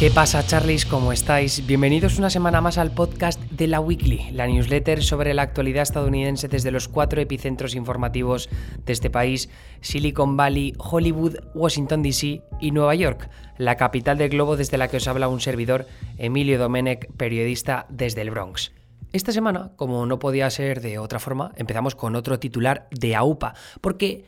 ¿Qué 0.00 0.10
pasa, 0.10 0.42
Charlies? 0.46 0.86
¿Cómo 0.86 1.12
estáis? 1.12 1.66
Bienvenidos 1.66 2.18
una 2.18 2.30
semana 2.30 2.62
más 2.62 2.78
al 2.78 2.90
podcast 2.90 3.38
de 3.38 3.66
la 3.66 3.80
Weekly, 3.80 4.30
la 4.32 4.46
newsletter 4.46 5.02
sobre 5.02 5.34
la 5.34 5.42
actualidad 5.42 5.82
estadounidense 5.82 6.48
desde 6.48 6.70
los 6.70 6.88
cuatro 6.88 7.20
epicentros 7.20 7.74
informativos 7.74 8.48
de 8.86 8.94
este 8.94 9.10
país: 9.10 9.50
Silicon 9.82 10.38
Valley, 10.38 10.72
Hollywood, 10.78 11.36
Washington 11.54 12.02
DC 12.02 12.40
y 12.62 12.70
Nueva 12.70 12.94
York, 12.94 13.28
la 13.58 13.76
capital 13.76 14.16
del 14.16 14.30
globo 14.30 14.56
desde 14.56 14.78
la 14.78 14.88
que 14.88 14.96
os 14.96 15.06
habla 15.06 15.28
un 15.28 15.42
servidor, 15.42 15.86
Emilio 16.16 16.58
Domenech, 16.58 17.12
periodista 17.18 17.84
desde 17.90 18.22
el 18.22 18.30
Bronx. 18.30 18.72
Esta 19.12 19.32
semana, 19.32 19.72
como 19.76 20.06
no 20.06 20.18
podía 20.18 20.48
ser 20.48 20.80
de 20.80 20.98
otra 20.98 21.18
forma, 21.18 21.52
empezamos 21.56 21.94
con 21.94 22.16
otro 22.16 22.38
titular 22.40 22.88
de 22.90 23.16
AUPA, 23.16 23.52
porque 23.82 24.24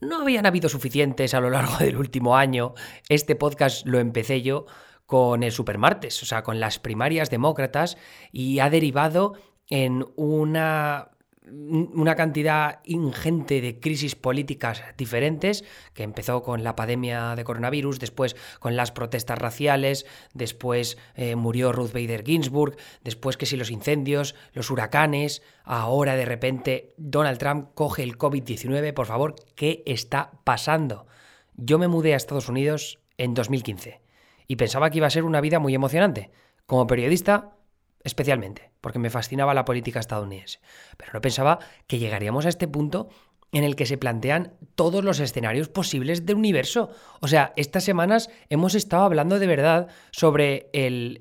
no 0.00 0.20
habían 0.20 0.46
habido 0.46 0.68
suficientes 0.68 1.34
a 1.34 1.40
lo 1.40 1.50
largo 1.50 1.78
del 1.78 1.96
último 1.96 2.36
año. 2.36 2.74
Este 3.08 3.34
podcast 3.34 3.84
lo 3.86 3.98
empecé 3.98 4.42
yo 4.42 4.66
con 5.06 5.42
el 5.42 5.52
supermartes, 5.52 6.22
o 6.22 6.26
sea, 6.26 6.42
con 6.42 6.60
las 6.60 6.78
primarias 6.78 7.30
demócratas, 7.30 7.96
y 8.32 8.58
ha 8.58 8.70
derivado 8.70 9.34
en 9.68 10.04
una 10.16 11.10
una 11.48 12.16
cantidad 12.16 12.80
ingente 12.84 13.60
de 13.60 13.78
crisis 13.78 14.16
políticas 14.16 14.82
diferentes, 14.96 15.64
que 15.94 16.02
empezó 16.02 16.42
con 16.42 16.64
la 16.64 16.74
pandemia 16.74 17.36
de 17.36 17.44
coronavirus, 17.44 18.00
después 18.00 18.36
con 18.58 18.74
las 18.74 18.90
protestas 18.90 19.38
raciales, 19.38 20.06
después 20.34 20.98
eh, 21.14 21.36
murió 21.36 21.72
Ruth 21.72 21.92
Bader 21.92 22.24
Ginsburg, 22.24 22.76
después 23.04 23.36
que 23.36 23.46
si 23.46 23.56
los 23.56 23.70
incendios, 23.70 24.34
los 24.52 24.70
huracanes, 24.70 25.42
ahora 25.64 26.16
de 26.16 26.24
repente 26.24 26.94
Donald 26.96 27.38
Trump 27.38 27.68
coge 27.74 28.02
el 28.02 28.18
COVID-19, 28.18 28.92
por 28.92 29.06
favor, 29.06 29.36
¿qué 29.54 29.82
está 29.86 30.32
pasando? 30.42 31.06
Yo 31.54 31.78
me 31.78 31.88
mudé 31.88 32.14
a 32.14 32.16
Estados 32.16 32.48
Unidos 32.48 32.98
en 33.18 33.34
2015 33.34 34.05
y 34.46 34.56
pensaba 34.56 34.90
que 34.90 34.98
iba 34.98 35.06
a 35.06 35.10
ser 35.10 35.24
una 35.24 35.40
vida 35.40 35.58
muy 35.58 35.74
emocionante. 35.74 36.30
Como 36.66 36.86
periodista, 36.86 37.56
especialmente, 38.02 38.72
porque 38.80 38.98
me 38.98 39.10
fascinaba 39.10 39.54
la 39.54 39.64
política 39.64 40.00
estadounidense. 40.00 40.60
Pero 40.96 41.12
no 41.12 41.20
pensaba 41.20 41.58
que 41.86 41.98
llegaríamos 41.98 42.46
a 42.46 42.48
este 42.48 42.68
punto 42.68 43.08
en 43.52 43.64
el 43.64 43.76
que 43.76 43.86
se 43.86 43.98
plantean 43.98 44.54
todos 44.74 45.04
los 45.04 45.20
escenarios 45.20 45.68
posibles 45.68 46.26
del 46.26 46.36
universo. 46.36 46.90
O 47.20 47.28
sea, 47.28 47.52
estas 47.56 47.84
semanas 47.84 48.28
hemos 48.50 48.74
estado 48.74 49.04
hablando 49.04 49.38
de 49.38 49.46
verdad 49.46 49.88
sobre 50.10 50.70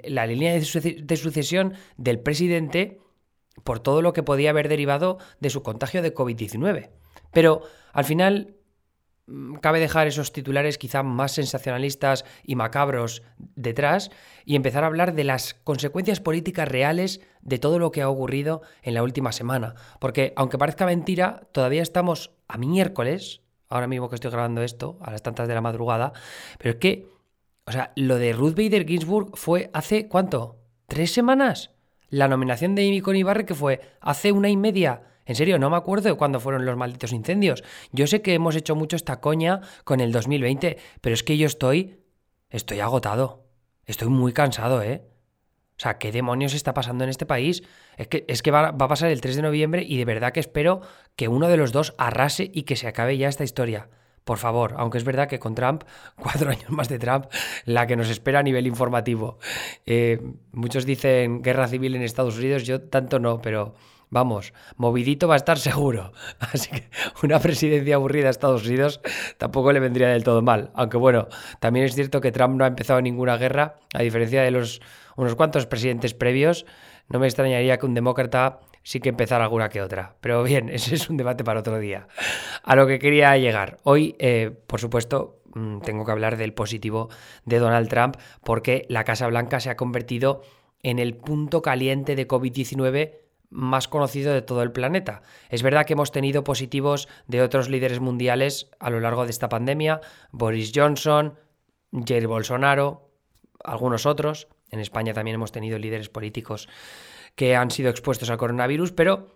la 0.04 0.26
línea 0.26 0.54
de 0.54 1.17
sucesión 1.17 1.73
del 1.98 2.20
presidente 2.20 3.00
por 3.64 3.80
todo 3.80 4.02
lo 4.02 4.14
que 4.14 4.23
podía 4.23 4.50
haber 4.50 4.67
derivado 4.67 5.17
de 5.39 5.50
su 5.50 5.64
contagio 5.64 6.02
de 6.02 6.14
COVID-19. 6.14 6.89
Pero 7.32 7.62
al 7.94 8.06
final 8.06 8.55
cabe 9.62 9.80
dejar 9.80 10.08
esos 10.08 10.31
titulares 10.31 10.78
quizá 10.78 11.02
más 11.04 11.34
sensacionalistas 11.34 12.26
y 12.44 12.56
macabros 12.56 13.23
detrás 13.56 14.12
y 14.45 14.56
empezar 14.56 14.84
a 14.84 14.88
hablar 14.88 15.14
de 15.14 15.23
las 15.23 15.56
consecuencias 15.56 16.20
políticas 16.20 16.67
reales 16.67 17.22
de 17.42 17.58
todo 17.58 17.80
lo 17.80 17.92
que 17.92 18.02
ha 18.02 18.09
ocurrido 18.09 18.62
en 18.84 18.94
la 18.94 19.04
última 19.04 19.32
semana. 19.32 19.76
Porque 20.00 20.34
aunque 20.36 20.58
parezca 20.58 20.86
mentira, 20.86 21.48
todavía 21.52 21.82
estamos 21.82 22.32
a 22.48 22.58
miércoles, 22.58 23.42
ahora 23.67 23.88
mismo 23.88 24.09
que 24.09 24.16
estoy 24.16 24.32
grabando 24.32 24.62
esto, 24.62 25.00
a 25.02 25.12
las 25.12 25.23
tantas 25.23 25.48
de 25.48 25.56
la 25.56 25.62
madrugada, 25.62 26.14
pero 26.60 26.72
es 26.72 26.78
que, 26.78 27.08
o 27.66 27.72
sea, 27.72 27.92
lo 27.95 28.17
de 28.17 28.34
Ruth 28.34 28.56
Bader 28.56 28.86
Ginsburg 28.86 29.36
fue 29.36 29.72
hace 29.73 30.08
cuánto? 30.08 30.60
¿Tres 30.88 31.12
semanas? 31.12 31.72
La 32.10 32.28
nominación 32.28 32.76
de 32.76 32.84
Amy 32.88 33.02
Coney 33.02 33.23
Barrett 33.23 33.48
que 33.48 33.56
fue 33.56 33.82
hace 34.00 34.32
una 34.32 34.50
y 34.50 34.58
media. 34.58 35.02
En 35.26 35.36
serio, 35.36 35.58
no 35.59 35.70
me 35.70 35.78
acuerdo 35.78 36.09
de 36.09 36.16
cuándo 36.16 36.40
fueron 36.40 36.66
los 36.66 36.78
malditos 36.78 37.12
incendios. 37.12 37.64
Yo 37.92 38.08
sé 38.08 38.22
que 38.22 38.34
hemos 38.34 38.56
hecho 38.56 38.76
mucho 38.76 38.95
esta 38.95 39.20
coña 39.20 39.62
con 39.84 40.00
el 40.00 40.12
2020, 40.12 40.78
pero 41.02 41.14
es 41.14 41.23
que 41.23 41.38
yo 41.38 41.48
estoy... 41.48 42.00
Estoy 42.50 42.80
agotado. 42.80 43.44
Estoy 43.86 44.08
muy 44.10 44.32
cansado, 44.32 44.82
¿eh? 44.82 45.04
O 45.77 45.82
sea, 45.82 45.98
¿qué 45.98 46.11
demonios 46.11 46.54
está 46.54 46.73
pasando 46.73 47.04
en 47.04 47.10
este 47.10 47.26
país? 47.26 47.64
Es 47.98 48.08
que, 48.08 48.23
es 48.30 48.42
que 48.42 48.52
va, 48.52 48.70
a 48.70 48.77
pasar 48.88 49.10
el 49.10 49.20
3 49.20 49.36
de 49.36 49.42
noviembre 49.42 49.83
y 49.86 49.98
de 49.98 50.05
verdad 50.05 50.32
que 50.32 50.39
espero 50.39 50.82
que 51.17 51.28
uno 51.28 51.49
de 51.49 51.58
los 51.58 51.73
dos 51.73 51.94
arrase 51.98 52.49
y 52.54 52.64
que 52.64 52.78
se 52.78 52.88
acabe 52.88 53.17
ya 53.17 53.28
esta 53.28 53.44
historia. 53.44 53.89
Por 54.23 54.38
favor, 54.38 54.73
aunque 54.78 54.98
es 54.98 55.04
verdad 55.04 55.28
que 55.28 55.38
con 55.38 55.54
Trump, 55.54 55.83
cuatro 56.16 56.49
años 56.49 56.70
más 56.70 56.88
de 56.88 56.98
Trump, 56.98 57.26
la 57.66 57.88
que 57.88 57.98
nos 57.98 58.10
espera 58.10 58.39
a 58.39 58.44
nivel 58.44 58.67
informativo. 58.67 59.38
Eh, 59.86 60.22
muchos 60.54 60.86
dicen 60.86 61.42
guerra 61.42 61.67
civil 61.67 61.95
en 61.95 62.04
Estados 62.04 62.38
Unidos, 62.38 62.64
yo 62.64 62.82
tanto 62.82 63.20
no, 63.20 63.42
pero 63.42 63.76
Vamos, 64.10 64.54
movidito 64.77 65.27
va 65.27 65.36
a 65.36 65.38
estar 65.38 65.58
seguro. 65.70 66.14
Así 66.39 66.70
que 66.70 66.89
una 67.23 67.39
presidencia 67.39 67.95
aburrida 67.95 68.27
a 68.27 68.32
Estados 68.32 68.66
Unidos 68.66 69.02
tampoco 69.38 69.71
le 69.71 69.80
vendría 69.80 70.10
del 70.10 70.23
todo 70.23 70.42
mal. 70.42 70.71
Aunque 70.76 70.98
bueno, 70.98 71.27
también 71.60 71.86
es 71.86 71.95
cierto 71.95 72.21
que 72.21 72.32
Trump 72.32 72.55
no 72.55 72.64
ha 72.64 72.67
empezado 72.67 73.02
ninguna 73.02 73.38
guerra, 73.38 73.76
a 73.93 74.02
diferencia 74.02 74.42
de 74.42 74.52
los 74.52 74.82
unos 75.16 75.36
cuantos 75.36 75.66
presidentes 75.66 76.14
previos. 76.14 76.66
No 77.08 77.20
me 77.20 77.27
extrañaría 77.27 77.77
que 77.77 77.86
un 77.86 77.93
demócrata 77.93 78.60
sí 78.83 78.99
que 78.99 79.10
empezara 79.10 79.43
alguna 79.43 79.70
que 79.70 79.82
otra. 79.82 80.16
Pero 80.22 80.43
bien, 80.43 80.70
ese 80.73 80.95
es 80.95 81.10
un 81.10 81.17
debate 81.17 81.43
para 81.43 81.60
otro 81.60 81.80
día. 81.80 82.08
A 82.64 82.76
lo 82.76 82.87
que 82.87 82.99
quería 82.99 83.36
llegar. 83.37 83.77
Hoy, 83.83 84.16
eh, 84.20 84.52
por 84.67 84.80
supuesto, 84.80 85.42
mm, 85.54 85.80
tengo 85.82 86.05
que 86.05 86.11
hablar 86.11 86.37
del 86.37 86.54
positivo 86.54 87.10
de 87.45 87.60
Donald 87.60 87.89
Trump 87.89 88.17
porque 88.43 88.86
la 88.89 89.04
Casa 89.04 89.27
Blanca 89.27 89.60
se 89.60 89.70
ha 89.70 89.76
convertido 89.76 90.42
en 90.83 90.99
el 90.99 91.16
punto 91.16 91.61
caliente 91.61 92.16
de 92.16 92.27
COVID-19 92.27 93.24
más 93.50 93.88
conocido 93.88 94.33
de 94.33 94.42
todo 94.42 94.61
el 94.64 94.72
planeta. 94.72 95.22
Es 95.50 95.64
verdad 95.64 95.86
que 95.86 95.94
hemos 95.94 96.11
tenido 96.11 96.44
positivos 96.44 97.08
de 97.28 97.42
otros 97.42 97.70
líderes 97.70 98.00
mundiales 98.00 98.70
a 98.80 98.89
lo 98.89 99.00
largo 99.00 99.26
de 99.26 99.32
esta 99.32 99.50
pandemia, 99.50 100.02
Boris 100.32 100.72
Johnson, 100.73 101.38
Jair 101.92 102.28
Bolsonaro, 102.28 103.10
algunos 103.64 104.05
otros. 104.05 104.48
En 104.72 104.80
España 104.80 105.14
también 105.14 105.36
hemos 105.36 105.52
tenido 105.52 105.78
líderes 105.80 106.10
políticos 106.10 106.67
que 107.36 107.55
han 107.55 107.72
sido 107.72 107.89
expuestos 107.89 108.30
al 108.30 108.38
coronavirus, 108.38 108.92
pero 108.92 109.36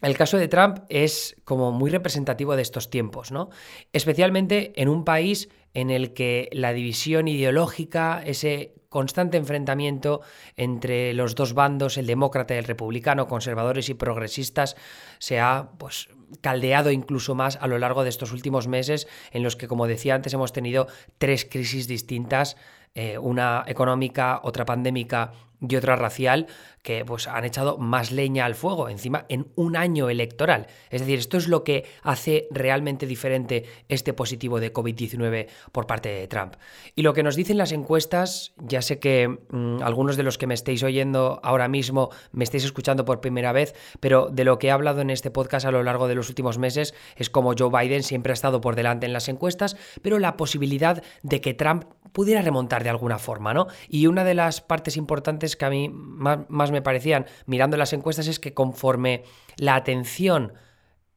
el 0.00 0.16
caso 0.16 0.38
de 0.38 0.48
Trump 0.48 0.78
es 0.88 1.36
como 1.44 1.72
muy 1.72 1.90
representativo 1.90 2.54
de 2.54 2.62
estos 2.62 2.88
tiempos, 2.88 3.32
¿no? 3.32 3.50
Especialmente 3.92 4.72
en 4.80 4.88
un 4.88 5.04
país 5.04 5.48
en 5.74 5.90
el 5.90 6.14
que 6.14 6.48
la 6.52 6.72
división 6.72 7.28
ideológica, 7.28 8.22
ese 8.24 8.74
constante 8.88 9.36
enfrentamiento 9.36 10.22
entre 10.56 11.12
los 11.12 11.34
dos 11.34 11.52
bandos, 11.52 11.98
el 11.98 12.06
demócrata 12.06 12.54
y 12.54 12.58
el 12.58 12.64
republicano, 12.64 13.28
conservadores 13.28 13.88
y 13.88 13.94
progresistas, 13.94 14.76
se 15.18 15.40
ha 15.40 15.70
pues, 15.78 16.08
caldeado 16.40 16.90
incluso 16.90 17.34
más 17.34 17.58
a 17.60 17.66
lo 17.66 17.78
largo 17.78 18.02
de 18.02 18.10
estos 18.10 18.32
últimos 18.32 18.66
meses, 18.66 19.06
en 19.30 19.42
los 19.42 19.56
que, 19.56 19.68
como 19.68 19.86
decía 19.86 20.14
antes, 20.14 20.32
hemos 20.32 20.52
tenido 20.52 20.86
tres 21.18 21.44
crisis 21.44 21.86
distintas, 21.86 22.56
eh, 22.94 23.18
una 23.18 23.64
económica, 23.66 24.40
otra 24.42 24.64
pandémica 24.64 25.32
y 25.60 25.76
otra 25.76 25.96
racial, 25.96 26.46
que 26.82 27.04
pues, 27.04 27.26
han 27.26 27.44
echado 27.44 27.78
más 27.78 28.12
leña 28.12 28.44
al 28.44 28.54
fuego, 28.54 28.88
encima 28.88 29.26
en 29.28 29.48
un 29.56 29.76
año 29.76 30.08
electoral. 30.08 30.68
Es 30.90 31.00
decir, 31.00 31.18
esto 31.18 31.36
es 31.36 31.48
lo 31.48 31.64
que 31.64 31.84
hace 32.02 32.48
realmente 32.50 33.06
diferente 33.06 33.64
este 33.88 34.12
positivo 34.12 34.60
de 34.60 34.72
COVID-19 34.72 35.48
por 35.72 35.86
parte 35.86 36.08
de 36.08 36.28
Trump. 36.28 36.54
Y 36.94 37.02
lo 37.02 37.12
que 37.12 37.22
nos 37.22 37.36
dicen 37.36 37.58
las 37.58 37.72
encuestas, 37.72 38.54
ya 38.58 38.82
sé 38.82 38.98
que 39.00 39.28
mm, 39.28 39.82
algunos 39.82 40.16
de 40.16 40.22
los 40.22 40.38
que 40.38 40.46
me 40.46 40.54
estéis 40.54 40.82
oyendo 40.82 41.40
ahora 41.42 41.68
mismo 41.68 42.10
me 42.32 42.44
estáis 42.44 42.64
escuchando 42.64 43.04
por 43.04 43.20
primera 43.20 43.52
vez, 43.52 43.74
pero 44.00 44.28
de 44.30 44.44
lo 44.44 44.58
que 44.58 44.68
he 44.68 44.70
hablado 44.70 45.00
en 45.00 45.10
este 45.10 45.30
podcast 45.30 45.66
a 45.66 45.70
lo 45.70 45.82
largo 45.82 46.08
de 46.08 46.14
los 46.14 46.28
últimos 46.28 46.58
meses 46.58 46.94
es 47.16 47.30
como 47.30 47.54
Joe 47.58 47.70
Biden 47.70 48.02
siempre 48.02 48.32
ha 48.32 48.34
estado 48.34 48.60
por 48.60 48.76
delante 48.76 49.06
en 49.06 49.12
las 49.12 49.28
encuestas, 49.28 49.76
pero 50.02 50.18
la 50.18 50.36
posibilidad 50.36 51.02
de 51.22 51.40
que 51.40 51.54
Trump 51.54 51.84
pudiera 52.12 52.42
remontar 52.42 52.82
de 52.82 52.90
alguna 52.90 53.18
forma, 53.18 53.54
¿no? 53.54 53.66
Y 53.88 54.06
una 54.06 54.24
de 54.24 54.34
las 54.34 54.60
partes 54.60 54.96
importantes 54.96 55.47
que 55.56 55.64
a 55.64 55.70
mí 55.70 55.88
más, 55.88 56.70
me 56.70 56.82
parecían, 56.82 57.26
mirando 57.46 57.76
las 57.76 57.92
encuestas, 57.92 58.26
es 58.28 58.40
que 58.40 58.54
conforme 58.54 59.24
la 59.56 59.74
atención 59.74 60.54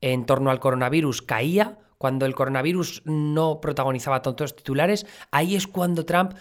en 0.02 0.26
torno 0.26 0.52
al 0.52 0.60
coronavirus 0.60 1.22
caía, 1.22 1.78
cuando 1.98 2.26
el 2.26 2.34
coronavirus 2.34 3.04
no 3.06 3.62
protagonizaba 3.62 4.22
tantos 4.22 4.56
titulares, 4.56 5.06
ahí 5.32 5.56
es 5.56 5.68
cuando 5.68 6.06
Trump 6.06 6.34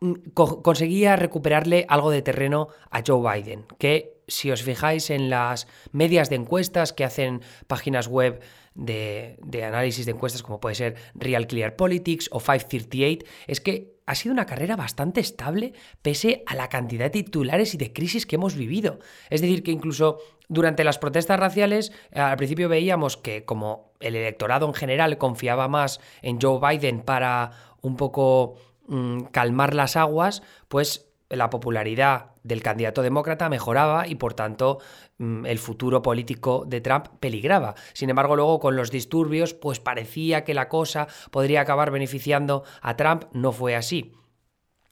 mm, 0.00 0.30
conseguía 0.34 1.16
recuperarle 1.16 1.86
algo 1.88 2.10
de 2.10 2.22
terreno 2.22 2.68
a 2.90 3.02
Joe 3.06 3.40
Biden, 3.40 3.66
que 3.78 4.22
si 4.26 4.50
os 4.50 4.62
fijáis 4.62 5.10
en 5.10 5.30
las 5.30 5.68
medias 5.92 6.30
de 6.30 6.36
encuestas 6.36 6.92
que 6.92 7.04
hacen 7.04 7.42
páginas 7.66 8.08
web 8.08 8.40
de, 8.74 9.38
de, 9.42 9.64
análisis 9.64 10.04
de 10.04 10.12
encuestas 10.12 10.42
como 10.42 10.60
puede 10.60 10.74
ser 10.74 10.96
Real 11.14 11.46
Clear 11.46 11.76
Politics 11.76 12.28
o 12.32 12.38
538, 12.38 13.24
es 13.46 13.60
que 13.60 13.97
ha 14.08 14.14
sido 14.14 14.32
una 14.32 14.46
carrera 14.46 14.74
bastante 14.74 15.20
estable 15.20 15.74
pese 16.00 16.42
a 16.46 16.54
la 16.54 16.70
cantidad 16.70 17.04
de 17.04 17.22
titulares 17.22 17.74
y 17.74 17.76
de 17.76 17.92
crisis 17.92 18.24
que 18.24 18.36
hemos 18.36 18.56
vivido. 18.56 19.00
Es 19.28 19.42
decir, 19.42 19.62
que 19.62 19.70
incluso 19.70 20.18
durante 20.48 20.82
las 20.82 20.96
protestas 20.96 21.38
raciales, 21.38 21.92
eh, 22.10 22.20
al 22.20 22.38
principio 22.38 22.70
veíamos 22.70 23.18
que 23.18 23.44
como 23.44 23.92
el 24.00 24.16
electorado 24.16 24.66
en 24.66 24.72
general 24.72 25.18
confiaba 25.18 25.68
más 25.68 26.00
en 26.22 26.40
Joe 26.40 26.58
Biden 26.58 27.02
para 27.02 27.50
un 27.82 27.96
poco 27.96 28.54
mm, 28.86 29.24
calmar 29.24 29.74
las 29.74 29.94
aguas, 29.94 30.42
pues 30.68 31.10
la 31.28 31.50
popularidad 31.50 32.30
del 32.48 32.62
candidato 32.62 33.02
demócrata 33.02 33.48
mejoraba 33.48 34.08
y 34.08 34.16
por 34.16 34.34
tanto 34.34 34.78
mm, 35.18 35.46
el 35.46 35.58
futuro 35.58 36.02
político 36.02 36.64
de 36.66 36.80
Trump 36.80 37.06
peligraba. 37.20 37.74
Sin 37.92 38.10
embargo, 38.10 38.34
luego 38.34 38.58
con 38.58 38.74
los 38.74 38.90
disturbios, 38.90 39.54
pues 39.54 39.78
parecía 39.78 40.44
que 40.44 40.54
la 40.54 40.68
cosa 40.68 41.06
podría 41.30 41.60
acabar 41.60 41.90
beneficiando 41.90 42.64
a 42.80 42.96
Trump, 42.96 43.24
no 43.32 43.52
fue 43.52 43.76
así. 43.76 44.14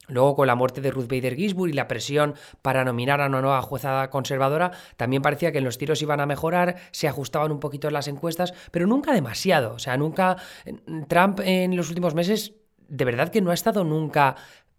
Luego, 0.09 0.37
con 0.37 0.47
la 0.47 0.55
muerte 0.55 0.81
de 0.81 0.91
Ruth 0.91 1.09
Bader 1.09 1.35
Ginsburg 1.35 1.71
y 1.71 1.75
la 1.75 1.89
presión 1.89 2.35
para 2.63 2.85
nominar 2.85 3.21
a 3.21 3.27
una 3.27 3.41
nueva 3.41 3.61
jueza 3.63 4.09
conservadora, 4.11 4.71
también 4.97 5.23
parecía 5.23 5.51
que 5.51 5.61
los 5.61 5.79
tiros 5.79 6.01
iban 6.01 6.21
a 6.21 6.27
mejorar, 6.27 6.77
se 6.93 7.09
ajustaban 7.09 7.51
un 7.51 7.59
poquito 7.59 7.91
las 7.91 8.07
encuestas, 8.07 8.55
pero 8.71 8.87
nunca 8.87 9.13
demasiado. 9.13 9.75
O 9.75 9.79
sea, 9.79 9.97
nunca. 9.97 10.37
Trump 11.09 11.41
en 11.43 11.77
los 11.77 11.89
últimos 11.89 12.15
meses, 12.15 12.55
de 12.89 13.05
verdad 13.05 13.31
que 13.31 13.41
no 13.41 13.51
ha 13.51 13.55
estado 13.55 13.83
nunca 13.83 14.37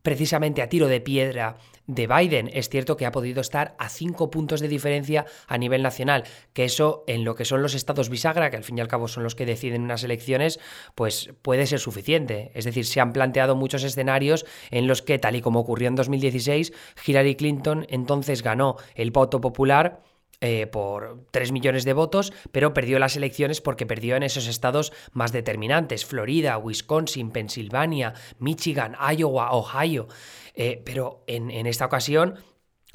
precisamente 0.07 0.61
a 0.61 0.69
tiro 0.69 0.87
de 0.87 1.01
piedra 1.01 1.57
de 1.85 2.07
Biden. 2.07 2.49
Es 2.53 2.69
cierto 2.69 2.95
que 2.95 3.05
ha 3.05 3.11
podido 3.11 3.41
estar 3.41 3.75
a 3.77 3.89
cinco 3.89 4.31
puntos 4.31 4.61
de 4.61 4.69
diferencia 4.69 5.25
a 5.49 5.57
nivel 5.57 5.83
nacional, 5.83 6.23
que 6.53 6.63
eso 6.63 7.03
en 7.07 7.25
lo 7.25 7.35
que 7.35 7.43
son 7.43 7.61
los 7.61 7.75
estados 7.75 8.07
bisagra, 8.07 8.49
que 8.49 8.55
al 8.55 8.63
fin 8.63 8.77
y 8.77 8.79
al 8.79 8.87
cabo 8.87 9.09
son 9.09 9.23
los 9.23 9.35
que 9.35 9.45
deciden 9.45 9.81
unas 9.81 10.05
elecciones, 10.05 10.61
pues 10.95 11.31
puede 11.41 11.67
ser 11.67 11.79
suficiente. 11.79 12.51
Es 12.53 12.63
decir, 12.63 12.85
se 12.85 13.01
han 13.01 13.11
planteado 13.11 13.57
muchos 13.57 13.83
escenarios 13.83 14.45
en 14.71 14.87
los 14.87 15.01
que, 15.01 15.19
tal 15.19 15.35
y 15.35 15.41
como 15.41 15.59
ocurrió 15.59 15.89
en 15.89 15.95
2016, 15.95 16.71
Hillary 17.05 17.35
Clinton 17.35 17.85
entonces 17.89 18.43
ganó 18.43 18.77
el 18.95 19.11
voto 19.11 19.41
popular 19.41 20.03
eh, 20.39 20.67
por 20.67 21.25
3 21.31 21.51
millones 21.51 21.83
de 21.83 21.93
votos, 21.93 22.31
pero 22.51 22.73
perdió 22.73 22.99
las 22.99 23.15
elecciones 23.15 23.59
porque 23.59 23.85
perdió 23.85 24.15
en 24.15 24.23
esos 24.23 24.47
estados 24.47 24.93
más 25.11 25.31
determinantes, 25.31 26.05
Florida, 26.05 26.57
Wisconsin, 26.57 27.31
Pensilvania, 27.31 28.13
Michigan, 28.37 28.95
Iowa, 29.17 29.51
Ohio. 29.51 30.07
Eh, 30.53 30.81
pero 30.85 31.23
en, 31.27 31.49
en 31.49 31.65
esta 31.65 31.85
ocasión 31.85 32.35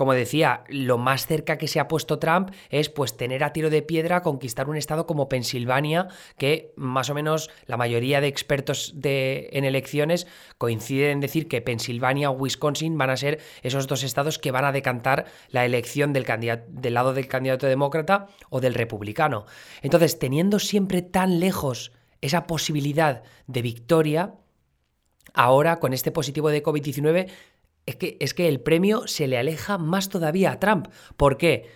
como 0.02 0.14
decía, 0.14 0.64
lo 0.66 0.99
más 0.99 1.28
cerca 1.28 1.58
que 1.58 1.69
se 1.69 1.78
ha 1.78 1.87
puesto 1.87 2.19
Trump 2.19 2.50
es 2.70 2.88
pues 2.88 3.16
tener 3.16 3.44
a 3.44 3.52
tiro 3.52 3.70
de 3.70 3.82
piedra 3.82 4.20
conquistar 4.20 4.69
un 4.69 4.76
estado 4.76 5.06
como 5.06 5.28
Pensilvania, 5.28 6.08
que 6.37 6.72
más 6.75 7.08
o 7.08 7.14
menos 7.14 7.50
la 7.66 7.76
mayoría 7.76 8.20
de 8.20 8.26
expertos 8.26 8.94
de, 8.96 9.49
en 9.52 9.62
elecciones 9.64 10.26
coinciden 10.58 11.12
en 11.12 11.20
decir 11.20 11.46
que 11.46 11.62
Pensilvania 11.62 12.31
o 12.31 12.32
Wisconsin 12.32 12.99
van 12.99 13.10
a 13.10 13.16
ser 13.16 13.38
esos 13.62 13.87
dos 13.87 14.02
estados 14.02 14.40
que 14.40 14.50
van 14.50 14.64
a 14.64 14.72
decantar 14.72 15.26
la 15.50 15.64
elección 15.64 16.12
del, 16.12 16.26
del 16.66 16.94
lado 16.94 17.14
del 17.14 17.28
candidato 17.28 17.69
demócrata 17.69 18.26
o 18.50 18.60
del 18.60 18.75
republicano. 18.75 19.46
Entonces, 19.82 20.19
teniendo 20.19 20.58
siempre 20.58 21.02
tan 21.02 21.38
lejos 21.38 21.93
esa 22.22 22.49
posibilidad 22.49 23.22
de 23.46 23.62
victoria, 23.62 24.34
ahora 25.32 25.78
con 25.78 25.93
este 25.93 26.10
positivo 26.10 26.49
de 26.49 26.64
COVID-19 26.64 27.31
es 27.87 27.96
que, 27.96 28.17
es 28.20 28.34
que 28.34 28.49
el 28.49 28.61
premio 28.61 29.06
se 29.06 29.26
le 29.26 29.38
aleja 29.38 29.79
más 29.79 30.08
todavía 30.08 30.52
a 30.52 30.61
Trump. 30.61 30.88
¿Por 31.17 31.37
qué? 31.37 31.69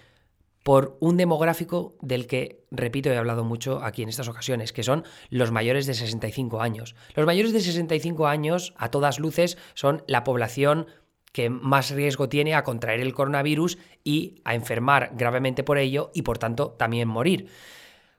Por 0.62 0.96
un 1.00 1.16
demográfico 1.16 1.96
del 2.00 2.26
que, 2.26 2.64
repito, 2.70 3.10
he 3.10 3.16
hablado 3.16 3.44
mucho 3.44 3.82
aquí 3.82 4.02
en 4.02 4.08
estas 4.08 4.28
ocasiones, 4.28 4.72
que 4.72 4.82
son 4.82 5.04
los 5.30 5.52
mayores 5.52 5.86
de 5.86 5.94
65 5.94 6.60
años. 6.60 6.96
Los 7.14 7.26
mayores 7.26 7.52
de 7.52 7.60
65 7.60 8.26
años, 8.26 8.74
a 8.76 8.90
todas 8.90 9.20
luces, 9.20 9.58
son 9.74 10.02
la 10.08 10.24
población 10.24 10.86
que 11.32 11.50
más 11.50 11.90
riesgo 11.90 12.28
tiene 12.28 12.54
a 12.54 12.64
contraer 12.64 13.00
el 13.00 13.12
coronavirus 13.12 13.78
y 14.02 14.40
a 14.44 14.54
enfermar 14.54 15.12
gravemente 15.14 15.62
por 15.62 15.78
ello 15.78 16.10
y 16.14 16.22
por 16.22 16.38
tanto 16.38 16.70
también 16.70 17.08
morir. 17.08 17.48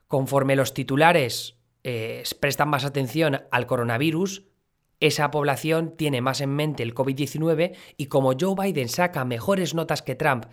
Conforme 0.06 0.56
los 0.56 0.72
titulares 0.72 1.58
eh, 1.84 2.22
prestan 2.40 2.68
más 2.68 2.84
atención 2.84 3.42
al 3.50 3.66
coronavirus, 3.66 4.44
esa 5.00 5.30
población 5.30 5.94
tiene 5.96 6.20
más 6.20 6.40
en 6.40 6.50
mente 6.50 6.82
el 6.82 6.94
COVID-19 6.94 7.74
y 7.96 8.06
como 8.06 8.32
Joe 8.38 8.54
Biden 8.56 8.88
saca 8.88 9.24
mejores 9.24 9.74
notas 9.74 10.02
que 10.02 10.14
Trump 10.14 10.46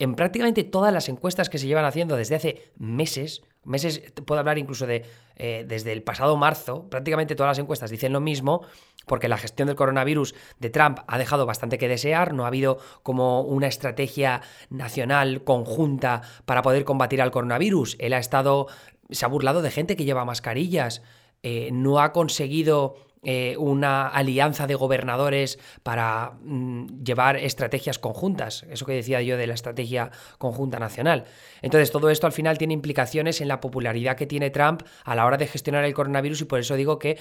en 0.00 0.14
prácticamente 0.14 0.64
todas 0.64 0.92
las 0.94 1.10
encuestas 1.10 1.50
que 1.50 1.58
se 1.58 1.66
llevan 1.66 1.84
haciendo 1.84 2.16
desde 2.16 2.34
hace 2.34 2.72
meses, 2.78 3.42
meses, 3.64 4.00
puedo 4.24 4.38
hablar 4.38 4.56
incluso 4.56 4.86
de 4.86 5.04
eh, 5.36 5.66
desde 5.68 5.92
el 5.92 6.02
pasado 6.02 6.38
marzo, 6.38 6.88
prácticamente 6.88 7.34
todas 7.34 7.50
las 7.50 7.58
encuestas 7.58 7.90
dicen 7.90 8.14
lo 8.14 8.20
mismo, 8.20 8.62
porque 9.06 9.28
la 9.28 9.36
gestión 9.36 9.66
del 9.66 9.76
coronavirus 9.76 10.34
de 10.58 10.70
Trump 10.70 11.00
ha 11.06 11.18
dejado 11.18 11.44
bastante 11.44 11.76
que 11.76 11.86
desear, 11.86 12.32
no 12.32 12.44
ha 12.44 12.48
habido 12.48 12.78
como 13.02 13.42
una 13.42 13.66
estrategia 13.66 14.40
nacional 14.70 15.44
conjunta 15.44 16.22
para 16.46 16.62
poder 16.62 16.84
combatir 16.84 17.20
al 17.20 17.30
coronavirus. 17.30 17.96
Él 17.98 18.14
ha 18.14 18.18
estado, 18.18 18.68
se 19.10 19.26
ha 19.26 19.28
burlado 19.28 19.60
de 19.60 19.70
gente 19.70 19.96
que 19.96 20.06
lleva 20.06 20.24
mascarillas, 20.24 21.02
eh, 21.42 21.68
no 21.72 22.00
ha 22.00 22.12
conseguido 22.12 22.96
eh, 23.22 23.56
una 23.58 24.08
alianza 24.08 24.66
de 24.66 24.74
gobernadores 24.74 25.58
para 25.82 26.38
mm, 26.42 27.02
llevar 27.04 27.36
estrategias 27.36 27.98
conjuntas, 27.98 28.64
eso 28.70 28.86
que 28.86 28.92
decía 28.92 29.20
yo 29.20 29.36
de 29.36 29.46
la 29.46 29.54
estrategia 29.54 30.10
conjunta 30.38 30.78
nacional. 30.78 31.24
Entonces, 31.60 31.90
todo 31.90 32.08
esto 32.08 32.26
al 32.26 32.32
final 32.32 32.56
tiene 32.56 32.72
implicaciones 32.72 33.40
en 33.40 33.48
la 33.48 33.60
popularidad 33.60 34.16
que 34.16 34.26
tiene 34.26 34.50
Trump 34.50 34.82
a 35.04 35.14
la 35.14 35.26
hora 35.26 35.36
de 35.36 35.46
gestionar 35.46 35.84
el 35.84 35.92
coronavirus 35.92 36.40
y 36.40 36.44
por 36.46 36.60
eso 36.60 36.76
digo 36.76 36.98
que 36.98 37.18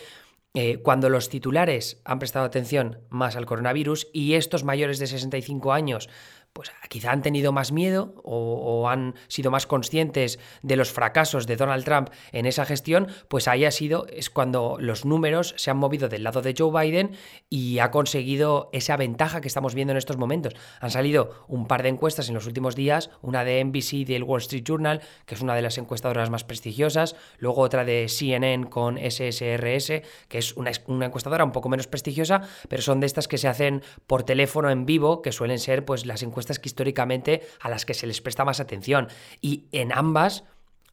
eh, 0.55 0.77
cuando 0.81 1.09
los 1.09 1.29
titulares 1.29 2.01
han 2.05 2.17
prestado 2.17 2.43
atención 2.43 3.01
más 3.09 3.35
al 3.35 3.45
coronavirus 3.45 4.07
y 4.13 4.33
estos 4.33 4.63
mayores 4.63 4.97
de 4.97 5.05
65 5.05 5.73
años 5.73 6.09
pues 6.53 6.71
quizá 6.89 7.11
han 7.11 7.21
tenido 7.21 7.51
más 7.51 7.71
miedo 7.71 8.13
o, 8.23 8.89
han 8.89 9.15
sido 9.27 9.51
más 9.51 9.67
conscientes 9.67 10.39
de 10.61 10.75
los 10.75 10.91
fracasos 10.91 11.45
de 11.45 11.55
Donald 11.55 11.85
Trump 11.85 12.09
en 12.31 12.45
esa 12.45 12.65
gestión, 12.65 13.07
pues 13.27 13.47
ahí 13.47 13.65
ha 13.65 13.71
sido, 13.71 14.07
es 14.07 14.29
cuando 14.29 14.77
los 14.79 15.05
números 15.05 15.53
se 15.57 15.69
han 15.69 15.77
movido 15.77 16.09
del 16.09 16.23
lado 16.23 16.41
de 16.41 16.55
Joe 16.57 16.71
Biden 16.71 17.11
y 17.49 17.79
ha 17.79 17.91
conseguido 17.91 18.69
esa 18.73 18.97
ventaja 18.97 19.41
que 19.41 19.47
estamos 19.47 19.75
viendo 19.75 19.91
en 19.91 19.97
estos 19.97 20.17
momentos. 20.17 20.55
Han 20.81 20.91
salido 20.91 21.45
un 21.47 21.67
par 21.67 21.83
de 21.83 21.89
encuestas 21.89 22.29
en 22.29 22.35
los 22.35 22.47
últimos 22.47 22.75
días, 22.75 23.11
una 23.21 23.43
de 23.43 23.63
NBC 23.63 24.07
del 24.07 24.23
Wall 24.23 24.41
Street 24.41 24.63
Journal, 24.63 25.01
que 25.25 25.35
es 25.35 25.41
una 25.41 25.55
de 25.55 25.61
las 25.61 25.77
encuestadoras 25.77 26.29
más 26.29 26.43
prestigiosas, 26.43 27.15
luego 27.37 27.61
otra 27.61 27.85
de 27.85 28.07
CNN 28.09 28.69
con 28.69 28.97
SSRS, 28.97 30.01
que 30.27 30.37
es 30.37 30.53
una, 30.55 30.71
una 30.87 31.05
encuestadora 31.07 31.43
un 31.43 31.51
poco 31.51 31.69
menos 31.69 31.87
prestigiosa, 31.87 32.41
pero 32.67 32.81
son 32.81 32.99
de 32.99 33.05
estas 33.05 33.27
que 33.27 33.37
se 33.37 33.47
hacen 33.47 33.83
por 34.07 34.23
teléfono 34.23 34.69
en 34.69 34.85
vivo, 34.85 35.21
que 35.21 35.31
suelen 35.31 35.59
ser 35.59 35.85
pues 35.85 36.05
las 36.05 36.23
encuestas 36.23 36.38
que 36.45 36.69
históricamente 36.69 37.41
a 37.59 37.69
las 37.69 37.85
que 37.85 37.93
se 37.93 38.07
les 38.07 38.21
presta 38.21 38.45
más 38.45 38.59
atención. 38.59 39.07
Y 39.41 39.67
en 39.71 39.91
ambas, 39.91 40.43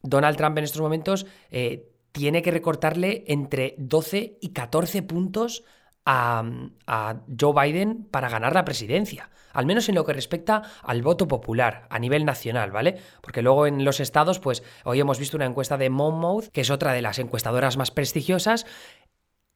Donald 0.01 0.37
Trump 0.37 0.57
en 0.57 0.63
estos 0.63 0.81
momentos 0.81 1.25
eh, 1.51 1.89
tiene 2.11 2.41
que 2.41 2.51
recortarle 2.51 3.23
entre 3.27 3.75
12 3.77 4.37
y 4.41 4.49
14 4.49 5.03
puntos 5.03 5.63
a, 6.07 7.15
Joe 7.39 7.53
Biden 7.53 8.05
para 8.09 8.29
ganar 8.29 8.53
la 8.53 8.63
presidencia, 8.63 9.29
al 9.51 9.65
menos 9.65 9.89
en 9.89 9.95
lo 9.95 10.05
que 10.05 10.13
respecta 10.13 10.63
al 10.81 11.01
voto 11.01 11.27
popular 11.27 11.85
a 11.89 11.99
nivel 11.99 12.23
nacional, 12.23 12.71
¿vale? 12.71 12.97
Porque 13.21 13.41
luego 13.41 13.67
en 13.67 13.83
los 13.83 13.99
estados, 13.99 14.39
pues 14.39 14.63
hoy 14.85 15.01
hemos 15.01 15.19
visto 15.19 15.35
una 15.35 15.45
encuesta 15.45 15.77
de 15.77 15.89
Monmouth, 15.89 16.47
que 16.47 16.61
es 16.61 16.69
otra 16.69 16.93
de 16.93 17.01
las 17.01 17.19
encuestadoras 17.19 17.75
más 17.75 17.91
prestigiosas. 17.91 18.65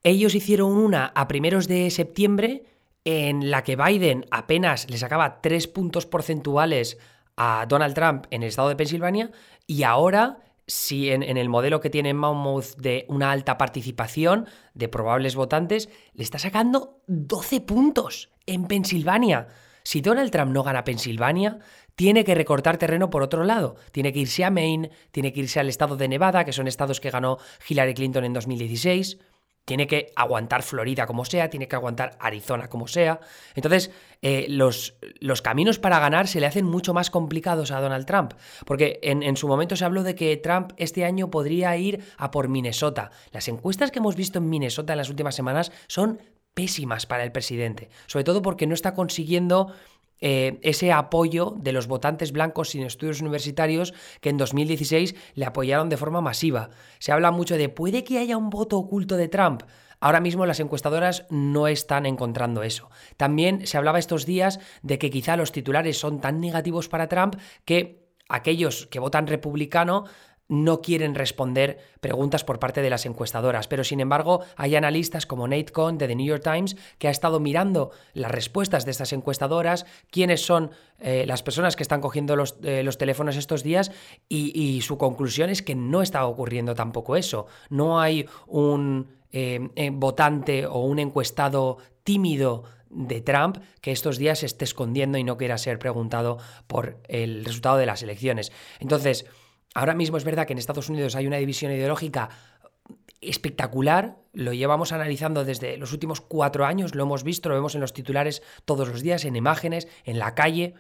Ellos 0.04 0.36
hicieron 0.36 0.74
una 0.74 1.06
a 1.16 1.28
primeros 1.28 1.68
de 1.68 1.90
septiembre 1.90 2.66
en 3.06 3.50
la 3.50 3.64
que 3.64 3.76
Biden 3.76 4.26
apenas 4.32 4.90
le 4.90 4.98
sacaba 4.98 5.42
tres 5.42 5.68
puntos 5.68 6.06
porcentuales 6.06 6.98
a 7.36 7.66
Donald 7.68 7.96
Trump 7.96 8.26
en 8.30 8.44
el 8.44 8.50
estado 8.50 8.70
de 8.70 8.76
Pensilvania 8.76 9.32
y 9.66 9.84
ahora 9.84 10.40
si 10.68 11.10
en, 11.10 11.24
el 11.24 11.50
modelo 11.50 11.82
que 11.82 11.90
tiene 11.90 12.14
Monmouth 12.14 12.78
de 12.78 13.06
una 13.10 13.32
alta 13.32 13.58
participación 13.58 14.48
de 14.74 14.88
probables 14.88 15.36
votantes, 15.36 15.90
le 16.14 16.24
está 16.24 16.40
sacando 16.40 17.02
12 17.08 17.62
puntos 17.62 18.30
en 18.46 18.68
Pensilvania. 18.68 19.48
Si 19.84 20.00
Donald 20.00 20.32
Trump 20.32 20.54
no 20.54 20.64
gana 20.64 20.86
Pensilvania, 20.86 21.60
tiene 21.96 22.24
que 22.24 22.36
recortar 22.36 22.78
terreno 22.78 23.10
por 23.10 23.22
otro 23.22 23.44
lado. 23.44 23.76
Tiene 23.92 24.14
que 24.14 24.20
irse 24.20 24.46
a 24.46 24.52
Maine, 24.52 24.92
tiene 25.12 25.34
que 25.34 25.42
irse 25.42 25.60
al 25.60 25.68
estado 25.68 25.98
de 25.98 26.08
Nevada, 26.08 26.46
que 26.46 26.54
son 26.54 26.68
estados 26.68 27.02
que 27.02 27.10
ganó 27.10 27.38
Hillary 27.68 27.94
Clinton 27.94 28.24
en 28.24 28.34
2016. 28.34 29.20
Tiene 29.66 29.88
que 29.88 30.12
aguantar 30.16 30.64
Florida 30.64 31.06
como 31.06 31.24
sea, 31.24 31.50
tiene 31.50 31.68
que 31.68 31.76
aguantar 31.76 32.18
Arizona 32.20 32.68
como 32.68 32.88
sea. 32.88 33.20
Entonces, 33.56 33.92
eh, 34.22 34.48
los, 34.50 34.96
los, 35.20 35.42
caminos 35.42 35.80
para 35.80 36.00
ganar 36.00 36.28
se 36.28 36.40
le 36.40 36.48
hacen 36.48 36.66
mucho 36.66 36.94
más 36.94 37.10
complicados 37.10 37.72
a 37.72 37.80
Donald 37.80 38.06
Trump. 38.06 38.34
Porque 38.66 39.00
en, 39.04 39.24
en, 39.24 39.38
su 39.38 39.48
momento 39.48 39.76
se 39.76 39.86
habló 39.86 40.04
de 40.04 40.16
que 40.16 40.36
Trump 40.38 40.74
este 40.78 41.06
año 41.06 41.30
podría 41.30 41.76
ir 41.78 42.04
a 42.18 42.32
por 42.32 42.50
Minnesota. 42.50 43.12
Las 43.32 43.48
encuestas 43.48 43.92
que 43.92 44.00
hemos 44.00 44.16
visto 44.16 44.40
en 44.40 44.50
Minnesota 44.50 44.94
en 44.94 44.98
las 44.98 45.10
últimas 45.10 45.36
semanas 45.36 45.72
son 45.88 46.20
pésimas 46.54 47.06
para 47.06 47.24
el 47.24 47.32
presidente. 47.32 47.90
Sobre 48.08 48.24
todo 48.24 48.42
porque 48.42 48.68
no 48.68 48.74
está 48.74 48.94
consiguiendo 48.94 49.74
eh, 50.22 50.60
ese 50.62 50.92
apoyo 50.92 51.56
de 51.58 51.74
los 51.74 51.88
votantes 51.88 52.32
blancos 52.32 52.70
sin 52.70 52.84
estudios 52.84 53.22
universitarios 53.22 53.94
que 54.22 54.30
en 54.30 54.38
2016 54.38 55.16
le 55.34 55.46
apoyaron 55.46 55.90
de 55.90 55.98
forma 55.98 56.22
masiva. 56.22 56.70
Se 57.00 57.12
habla 57.12 57.32
mucho 57.32 57.58
de 57.58 57.70
puede 57.70 58.04
que 58.04 58.20
haya 58.20 58.38
un 58.38 58.50
voto 58.50 58.78
oculto 58.78 59.18
de 59.18 59.28
Trump. 59.28 59.64
Ahora 60.00 60.20
mismo 60.20 60.46
las 60.46 60.60
encuestadoras 60.60 61.26
no 61.30 61.68
están 61.68 62.06
encontrando 62.06 62.64
eso. 62.64 62.90
También 63.18 63.68
se 63.68 63.78
hablaba 63.78 64.00
estos 64.00 64.26
días 64.26 64.60
de 64.82 64.98
que 64.98 65.10
quizá 65.10 65.38
los 65.38 65.52
titulares 65.52 66.00
son 66.00 66.22
tan 66.22 66.40
negativos 66.40 66.88
para 66.88 67.08
Trump 67.08 67.36
que 67.66 68.02
aquellos 68.30 68.88
que 68.88 69.00
votan 69.00 69.28
republicano 69.28 70.06
no 70.52 70.82
quieren 70.82 71.16
responder 71.16 71.78
preguntas 72.02 72.44
por 72.44 72.60
parte 72.60 72.82
de 72.82 72.90
las 72.90 73.06
encuestadoras, 73.06 73.70
pero 73.70 73.86
sin 73.86 74.02
embargo 74.02 74.42
hay 74.58 74.76
analistas 74.76 75.26
como 75.26 75.48
Nate 75.48 75.72
Cohn 75.72 75.98
de 75.98 76.10
The 76.10 76.16
New 76.16 76.26
York 76.26 76.44
Times 76.44 76.76
que 76.98 77.08
ha 77.08 77.12
estado 77.12 77.40
mirando 77.40 77.92
las 78.14 78.32
respuestas 78.32 78.84
de 78.84 78.92
estas 78.92 79.14
encuestadoras, 79.14 79.86
quiénes 80.10 80.46
son 80.46 80.72
eh, 81.00 81.24
las 81.26 81.42
personas 81.42 81.78
que 81.78 81.84
están 81.84 82.02
cogiendo 82.02 82.36
los, 82.36 82.58
eh, 82.64 82.86
teléfonos 83.00 83.38
estos 83.38 83.64
días 83.64 83.94
y, 84.28 84.82
su 84.82 84.98
conclusión 84.98 85.50
es 85.50 85.62
que 85.62 85.74
no 85.74 86.02
está 86.02 86.26
ocurriendo 86.26 86.76
tampoco 86.76 87.16
eso. 87.16 87.46
No 87.70 88.02
hay 88.02 88.28
un 88.48 89.08
eh, 89.32 89.90
votante 89.94 90.66
o 90.66 90.80
un 90.80 91.00
encuestado 91.00 91.78
tímido 92.04 92.64
de 92.90 93.22
Trump 93.22 93.58
que 93.80 93.92
estos 93.92 94.18
días 94.18 94.44
esté 94.44 94.66
escondiendo 94.66 95.18
y 95.18 95.24
no 95.24 95.38
quiera 95.38 95.58
ser 95.58 95.80
preguntado 95.80 96.40
por 96.68 96.98
el 97.08 97.46
resultado 97.46 97.78
de 97.78 97.86
las 97.86 98.04
elecciones. 98.04 98.52
Entonces, 98.80 99.26
ahora 99.74 99.94
mismo 99.94 100.18
es 100.18 100.24
verdad 100.24 100.46
que 100.46 100.54
en 100.54 100.60
Estados 100.60 100.90
Unidos 100.90 101.16
hay 101.16 101.28
una 101.28 101.38
división 101.38 101.72
ideológica 101.72 102.30
espectacular, 103.22 104.18
lo 104.34 104.54
llevamos 104.54 104.92
analizando 104.92 105.46
desde 105.46 105.78
los 105.78 105.94
últimos 105.94 106.22
cuatro 106.22 106.66
años, 106.66 106.96
lo 106.96 107.04
hemos 107.04 107.24
visto, 107.24 107.50
lo 107.50 107.56
vemos 107.56 107.76
en 107.76 107.82
los 107.82 107.94
titulares 107.94 108.42
todos 108.66 108.88
los 108.88 109.02
días, 109.02 109.26
en 109.26 109.36
imágenes, 109.36 109.88
en 110.06 110.18
la 110.18 110.34
calle, 110.34 110.74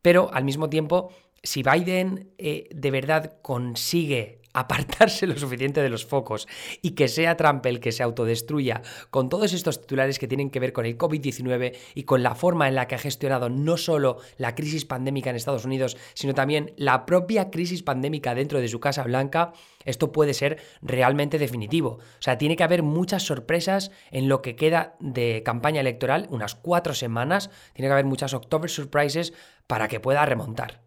pero 0.00 0.32
al 0.32 0.44
mismo 0.44 0.70
tiempo, 0.70 1.12
si 1.42 1.62
Biden 1.62 2.32
eh, 2.38 2.68
de 2.74 2.90
verdad 2.90 3.36
consigue 3.42 4.41
apartarse 4.52 5.26
lo 5.26 5.36
suficiente 5.36 5.82
de 5.82 5.88
los 5.88 6.04
focos 6.04 6.48
y 6.82 6.90
que 6.90 7.08
sea 7.08 7.36
Trump 7.36 7.64
el 7.66 7.80
que 7.80 7.92
se 7.92 8.02
autodestruya 8.02 8.82
con 9.10 9.28
todos 9.28 9.52
estos 9.52 9.80
titulares 9.80 10.18
que 10.18 10.28
tienen 10.28 10.50
que 10.50 10.60
ver 10.60 10.72
con 10.72 10.86
el 10.86 10.98
COVID-19 10.98 11.76
y 11.94 12.02
con 12.04 12.22
la 12.22 12.34
forma 12.34 12.68
en 12.68 12.74
la 12.74 12.86
que 12.86 12.94
ha 12.94 12.98
gestionado 12.98 13.48
no 13.48 13.76
solo 13.76 14.18
la 14.36 14.54
crisis 14.54 14.84
pandémica 14.84 15.30
en 15.30 15.36
Estados 15.36 15.64
Unidos, 15.64 15.96
sino 16.14 16.34
también 16.34 16.72
la 16.76 17.06
propia 17.06 17.50
crisis 17.50 17.82
pandémica 17.82 18.34
dentro 18.34 18.60
de 18.60 18.68
su 18.68 18.80
Casa 18.80 19.04
Blanca, 19.04 19.52
esto 19.84 20.12
puede 20.12 20.34
ser 20.34 20.58
realmente 20.80 21.38
definitivo. 21.38 21.98
O 21.98 22.20
sea, 22.22 22.38
tiene 22.38 22.56
que 22.56 22.64
haber 22.64 22.82
muchas 22.82 23.24
sorpresas 23.24 23.90
en 24.10 24.28
lo 24.28 24.42
que 24.42 24.56
queda 24.56 24.96
de 25.00 25.42
campaña 25.44 25.80
electoral, 25.80 26.26
unas 26.30 26.54
cuatro 26.54 26.94
semanas, 26.94 27.50
tiene 27.74 27.88
que 27.88 27.92
haber 27.92 28.04
muchas 28.04 28.34
October 28.34 28.70
Surprises 28.70 29.32
para 29.66 29.88
que 29.88 30.00
pueda 30.00 30.24
remontar. 30.26 30.81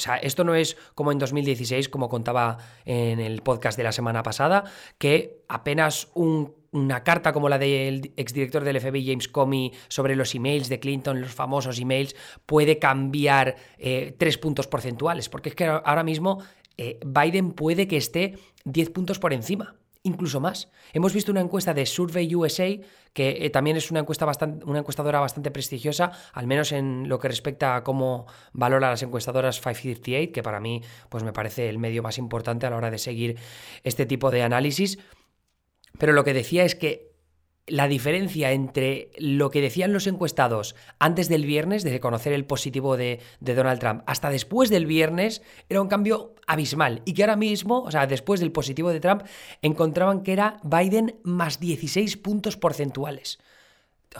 O 0.00 0.02
sea, 0.02 0.16
esto 0.16 0.44
no 0.44 0.54
es 0.54 0.78
como 0.94 1.12
en 1.12 1.18
2016, 1.18 1.90
como 1.90 2.08
contaba 2.08 2.56
en 2.86 3.20
el 3.20 3.42
podcast 3.42 3.76
de 3.76 3.84
la 3.84 3.92
semana 3.92 4.22
pasada, 4.22 4.64
que 4.96 5.42
apenas 5.46 6.08
una 6.14 7.04
carta 7.04 7.34
como 7.34 7.50
la 7.50 7.58
del 7.58 8.14
exdirector 8.16 8.64
del 8.64 8.80
FBI, 8.80 9.08
James 9.08 9.28
Comey, 9.28 9.72
sobre 9.88 10.16
los 10.16 10.34
emails 10.34 10.70
de 10.70 10.80
Clinton, 10.80 11.20
los 11.20 11.34
famosos 11.34 11.78
emails, 11.78 12.16
puede 12.46 12.78
cambiar 12.78 13.56
eh, 13.76 14.14
tres 14.16 14.38
puntos 14.38 14.66
porcentuales. 14.66 15.28
Porque 15.28 15.50
es 15.50 15.54
que 15.54 15.66
ahora 15.66 16.02
mismo 16.02 16.42
eh, 16.78 16.98
Biden 17.04 17.52
puede 17.52 17.86
que 17.86 17.98
esté 17.98 18.38
10 18.64 18.88
puntos 18.88 19.18
por 19.18 19.34
encima 19.34 19.79
incluso 20.02 20.40
más. 20.40 20.70
Hemos 20.92 21.12
visto 21.12 21.30
una 21.30 21.40
encuesta 21.40 21.74
de 21.74 21.86
Survey 21.86 22.34
USA, 22.34 22.68
que 23.12 23.44
eh, 23.44 23.50
también 23.50 23.76
es 23.76 23.90
una, 23.90 24.00
encuesta 24.00 24.24
bastante, 24.24 24.64
una 24.64 24.78
encuestadora 24.78 25.20
bastante 25.20 25.50
prestigiosa, 25.50 26.12
al 26.32 26.46
menos 26.46 26.72
en 26.72 27.08
lo 27.08 27.18
que 27.18 27.28
respecta 27.28 27.76
a 27.76 27.84
cómo 27.84 28.26
valora 28.52 28.90
las 28.90 29.02
encuestadoras 29.02 29.60
558, 29.60 30.32
que 30.32 30.42
para 30.42 30.60
mí 30.60 30.82
pues 31.08 31.22
me 31.24 31.32
parece 31.32 31.68
el 31.68 31.78
medio 31.78 32.02
más 32.02 32.18
importante 32.18 32.66
a 32.66 32.70
la 32.70 32.76
hora 32.76 32.90
de 32.90 32.98
seguir 32.98 33.38
este 33.84 34.06
tipo 34.06 34.30
de 34.30 34.42
análisis. 34.42 34.98
Pero 35.98 36.12
lo 36.12 36.24
que 36.24 36.34
decía 36.34 36.64
es 36.64 36.74
que 36.74 37.09
la 37.70 37.88
diferencia 37.88 38.52
entre 38.52 39.10
lo 39.16 39.50
que 39.50 39.60
decían 39.60 39.92
los 39.92 40.06
encuestados 40.06 40.74
antes 40.98 41.28
del 41.28 41.46
viernes, 41.46 41.84
de 41.84 42.00
conocer 42.00 42.32
el 42.32 42.44
positivo 42.44 42.96
de, 42.96 43.20
Donald 43.40 43.80
Trump, 43.80 44.02
hasta 44.06 44.30
después 44.30 44.70
del 44.70 44.86
viernes, 44.86 45.42
era 45.68 45.80
un 45.80 45.88
cambio 45.88 46.34
abismal. 46.46 47.02
Y 47.04 47.14
que 47.14 47.22
ahora 47.22 47.36
mismo, 47.36 47.82
o 47.82 47.90
sea, 47.90 48.06
después 48.06 48.40
del 48.40 48.52
positivo 48.52 48.90
de 48.90 49.00
Trump, 49.00 49.22
encontraban 49.62 50.22
que 50.22 50.32
era 50.32 50.58
Biden 50.62 51.16
más 51.22 51.60
16 51.60 52.16
puntos 52.16 52.56
porcentuales. 52.56 53.38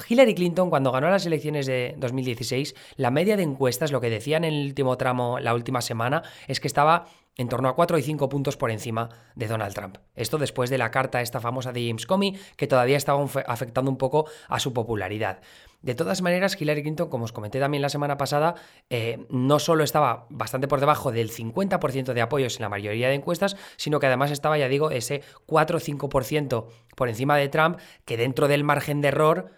Hillary 0.09 0.35
Clinton, 0.37 0.71
cuando 0.71 0.93
ganó 0.93 1.11
las 1.11 1.27
elecciones 1.27 1.67
de 1.67 1.97
2016, 1.99 2.77
la 2.97 3.11
media 3.11 3.37
de 3.37 3.43
encuestas, 3.43 3.91
lo 3.91 4.01
que 4.01 4.09
decían 4.09 4.45
en 4.45 4.55
el 4.55 4.67
último 4.67 4.97
tramo, 4.97 5.41
la 5.41 5.53
última 5.53 5.81
semana, 5.81 6.23
es 6.47 6.61
que 6.61 6.69
estaba 6.69 7.09
en 7.41 7.49
torno 7.49 7.71
a 7.71 7.75
4 7.75 7.97
y 7.97 8.03
5 8.03 8.29
puntos 8.29 8.59
por 8.59 8.71
encima 8.71 9.09
de 9.35 9.49
Donald 9.49 9.73
Trump. 9.75 9.97
Esto 10.15 10.37
después 10.37 10.69
de 10.69 10.77
la 10.77 10.91
carta 10.91 11.23
esta 11.23 11.41
famosa 11.41 11.73
de 11.73 11.87
James 11.87 12.05
Comey, 12.05 12.39
que 12.57 12.67
todavía 12.67 12.99
estaba 12.99 13.25
afectando 13.47 13.91
un 13.91 13.97
poco 13.97 14.27
a 14.47 14.61
su 14.61 14.75
popularidad. 14.75 15.41
De 15.81 15.95
todas 15.95 16.21
maneras, 16.21 16.61
Hillary 16.61 16.83
Clinton, 16.83 17.09
como 17.09 17.25
os 17.25 17.33
comenté 17.33 17.59
también 17.59 17.81
la 17.81 17.89
semana 17.89 18.19
pasada, 18.19 18.57
eh, 18.91 19.25
no 19.31 19.59
solo 19.59 19.85
estaba 19.85 20.27
bastante 20.29 20.69
por 20.69 20.81
debajo 20.81 21.13
del 21.13 21.31
50% 21.31 22.13
de 22.13 22.21
apoyos 22.21 22.57
en 22.57 22.63
la 22.63 22.69
mayoría 22.69 23.09
de 23.09 23.15
encuestas, 23.15 23.57
sino 23.77 24.01
que 24.01 24.07
además 24.07 24.31
estaba, 24.31 24.59
ya 24.59 24.69
digo, 24.69 24.91
ese 24.91 25.23
4 25.47 25.79
o 25.79 25.81
5% 25.81 26.67
por 26.95 27.09
encima 27.09 27.39
de 27.39 27.49
Trump, 27.49 27.79
que 28.05 28.19
dentro 28.19 28.49
del 28.49 28.65
margen 28.65 29.01
de 29.01 29.09
error 29.09 29.51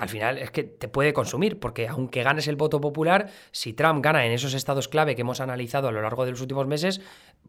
al 0.00 0.08
final 0.08 0.38
es 0.38 0.50
que 0.50 0.64
te 0.64 0.88
puede 0.88 1.12
consumir, 1.12 1.60
porque 1.60 1.86
aunque 1.86 2.22
ganes 2.22 2.48
el 2.48 2.56
voto 2.56 2.80
popular, 2.80 3.28
si 3.52 3.74
Trump 3.74 4.02
gana 4.02 4.24
en 4.24 4.32
esos 4.32 4.54
estados 4.54 4.88
clave 4.88 5.14
que 5.14 5.20
hemos 5.20 5.40
analizado 5.40 5.88
a 5.88 5.92
lo 5.92 6.00
largo 6.00 6.24
de 6.24 6.30
los 6.30 6.40
últimos 6.40 6.66
meses, 6.66 7.02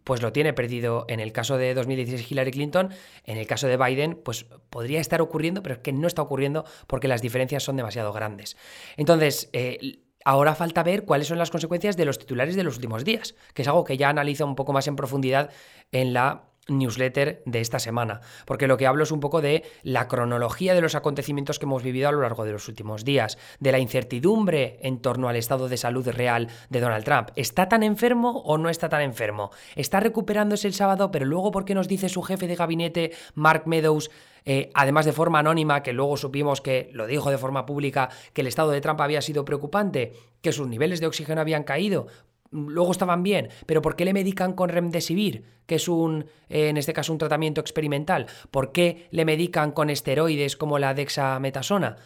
pues 0.03 0.21
lo 0.21 0.33
tiene 0.33 0.51
perdido 0.51 1.05
en 1.07 1.21
el 1.21 1.31
caso 1.31 1.57
de 1.57 1.73
2016 1.73 2.29
Hillary 2.29 2.51
Clinton, 2.51 2.89
en 3.23 3.37
el 3.37 3.47
caso 3.47 3.67
de 3.67 3.77
Biden, 3.77 4.19
pues 4.21 4.47
podría 4.69 4.99
estar 4.99 5.21
ocurriendo, 5.21 5.63
pero 5.63 5.75
es 5.75 5.81
que 5.81 5.93
no 5.93 6.07
está 6.07 6.21
ocurriendo 6.21 6.65
porque 6.87 7.07
las 7.07 7.21
diferencias 7.21 7.63
son 7.63 7.77
demasiado 7.77 8.11
grandes. 8.11 8.57
Entonces, 8.97 9.49
eh, 9.53 10.01
Ahora 10.23 10.53
falta 10.53 10.83
ver 10.83 11.03
cuáles 11.05 11.27
son 11.27 11.39
las 11.39 11.49
consecuencias 11.49 11.97
de 11.97 12.05
los 12.05 12.19
titulares 12.19 12.55
de 12.55 12.63
los 12.63 12.75
últimos 12.75 13.03
días, 13.03 13.33
que 13.55 13.63
es 13.63 13.67
algo 13.67 13.83
que 13.83 13.97
ya 13.97 14.09
analizo 14.09 14.45
un 14.45 14.55
poco 14.55 14.71
más 14.71 14.87
en 14.87 14.95
profundidad 14.95 15.49
en 15.91 16.13
la 16.13 16.50
newsletter 16.67 17.41
de 17.45 17.59
esta 17.59 17.79
semana, 17.79 18.21
porque 18.45 18.67
lo 18.67 18.77
que 18.77 18.87
hablo 18.87 19.03
es 19.03 19.11
un 19.11 19.19
poco 19.19 19.41
de 19.41 19.63
la 19.83 20.07
cronología 20.07 20.73
de 20.73 20.81
los 20.81 20.95
acontecimientos 20.95 21.59
que 21.59 21.65
hemos 21.65 21.83
vivido 21.83 22.07
a 22.07 22.11
lo 22.11 22.21
largo 22.21 22.45
de 22.45 22.51
los 22.51 22.67
últimos 22.67 23.03
días, 23.03 23.37
de 23.59 23.71
la 23.71 23.79
incertidumbre 23.79 24.79
en 24.81 25.01
torno 25.01 25.27
al 25.27 25.35
estado 25.35 25.69
de 25.69 25.77
salud 25.77 26.07
real 26.07 26.49
de 26.69 26.79
Donald 26.79 27.03
Trump. 27.03 27.29
¿Está 27.35 27.67
tan 27.67 27.83
enfermo 27.83 28.41
o 28.45 28.57
no 28.57 28.69
está 28.69 28.89
tan 28.89 29.01
enfermo? 29.01 29.51
¿Está 29.75 29.99
recuperándose 29.99 30.67
el 30.67 30.73
sábado, 30.73 31.11
pero 31.11 31.25
luego 31.25 31.51
por 31.51 31.65
qué 31.65 31.75
nos 31.75 31.87
dice 31.87 32.09
su 32.09 32.21
jefe 32.21 32.47
de 32.47 32.55
gabinete, 32.55 33.11
Mark 33.33 33.63
Meadows, 33.65 34.11
eh, 34.45 34.71
además 34.73 35.05
de 35.05 35.13
forma 35.13 35.39
anónima, 35.39 35.83
que 35.83 35.93
luego 35.93 36.17
supimos 36.17 36.61
que 36.61 36.89
lo 36.93 37.07
dijo 37.07 37.29
de 37.29 37.37
forma 37.37 37.65
pública, 37.65 38.09
que 38.33 38.41
el 38.41 38.47
estado 38.47 38.71
de 38.71 38.81
Trump 38.81 39.01
había 39.01 39.21
sido 39.21 39.45
preocupante, 39.45 40.13
que 40.41 40.51
sus 40.51 40.67
niveles 40.67 40.99
de 40.99 41.07
oxígeno 41.07 41.41
habían 41.41 41.63
caído, 41.63 42.07
luego 42.51 42.91
estaban 42.91 43.23
bien, 43.23 43.49
pero 43.65 43.81
¿por 43.81 43.95
qué 43.95 44.05
le 44.05 44.13
medican 44.13 44.53
con 44.53 44.69
remdesivir, 44.69 45.45
que 45.65 45.75
es 45.75 45.87
un, 45.87 46.25
eh, 46.49 46.69
en 46.69 46.77
este 46.77 46.93
caso, 46.93 47.11
un 47.11 47.17
tratamiento 47.17 47.61
experimental? 47.61 48.27
¿Por 48.51 48.71
qué 48.71 49.07
le 49.11 49.25
medican 49.25 49.71
con 49.71 49.89
esteroides 49.89 50.57
como 50.57 50.77
la 50.77 50.93
dexametasona? 50.93 51.97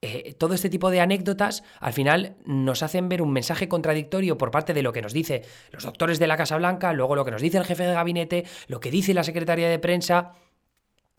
Eh, 0.00 0.34
todo 0.38 0.54
este 0.54 0.70
tipo 0.70 0.90
de 0.90 1.00
anécdotas 1.00 1.64
al 1.80 1.92
final 1.92 2.36
nos 2.44 2.84
hacen 2.84 3.08
ver 3.08 3.20
un 3.20 3.32
mensaje 3.32 3.66
contradictorio 3.66 4.38
por 4.38 4.52
parte 4.52 4.72
de 4.72 4.82
lo 4.82 4.92
que 4.92 5.02
nos 5.02 5.12
dice 5.12 5.42
los 5.72 5.82
doctores 5.82 6.20
de 6.20 6.28
la 6.28 6.36
Casa 6.36 6.56
Blanca, 6.56 6.92
luego 6.92 7.16
lo 7.16 7.24
que 7.24 7.32
nos 7.32 7.42
dice 7.42 7.58
el 7.58 7.64
jefe 7.64 7.82
de 7.82 7.94
gabinete, 7.94 8.44
lo 8.68 8.78
que 8.78 8.92
dice 8.92 9.12
la 9.12 9.24
secretaria 9.24 9.68
de 9.68 9.80
prensa. 9.80 10.34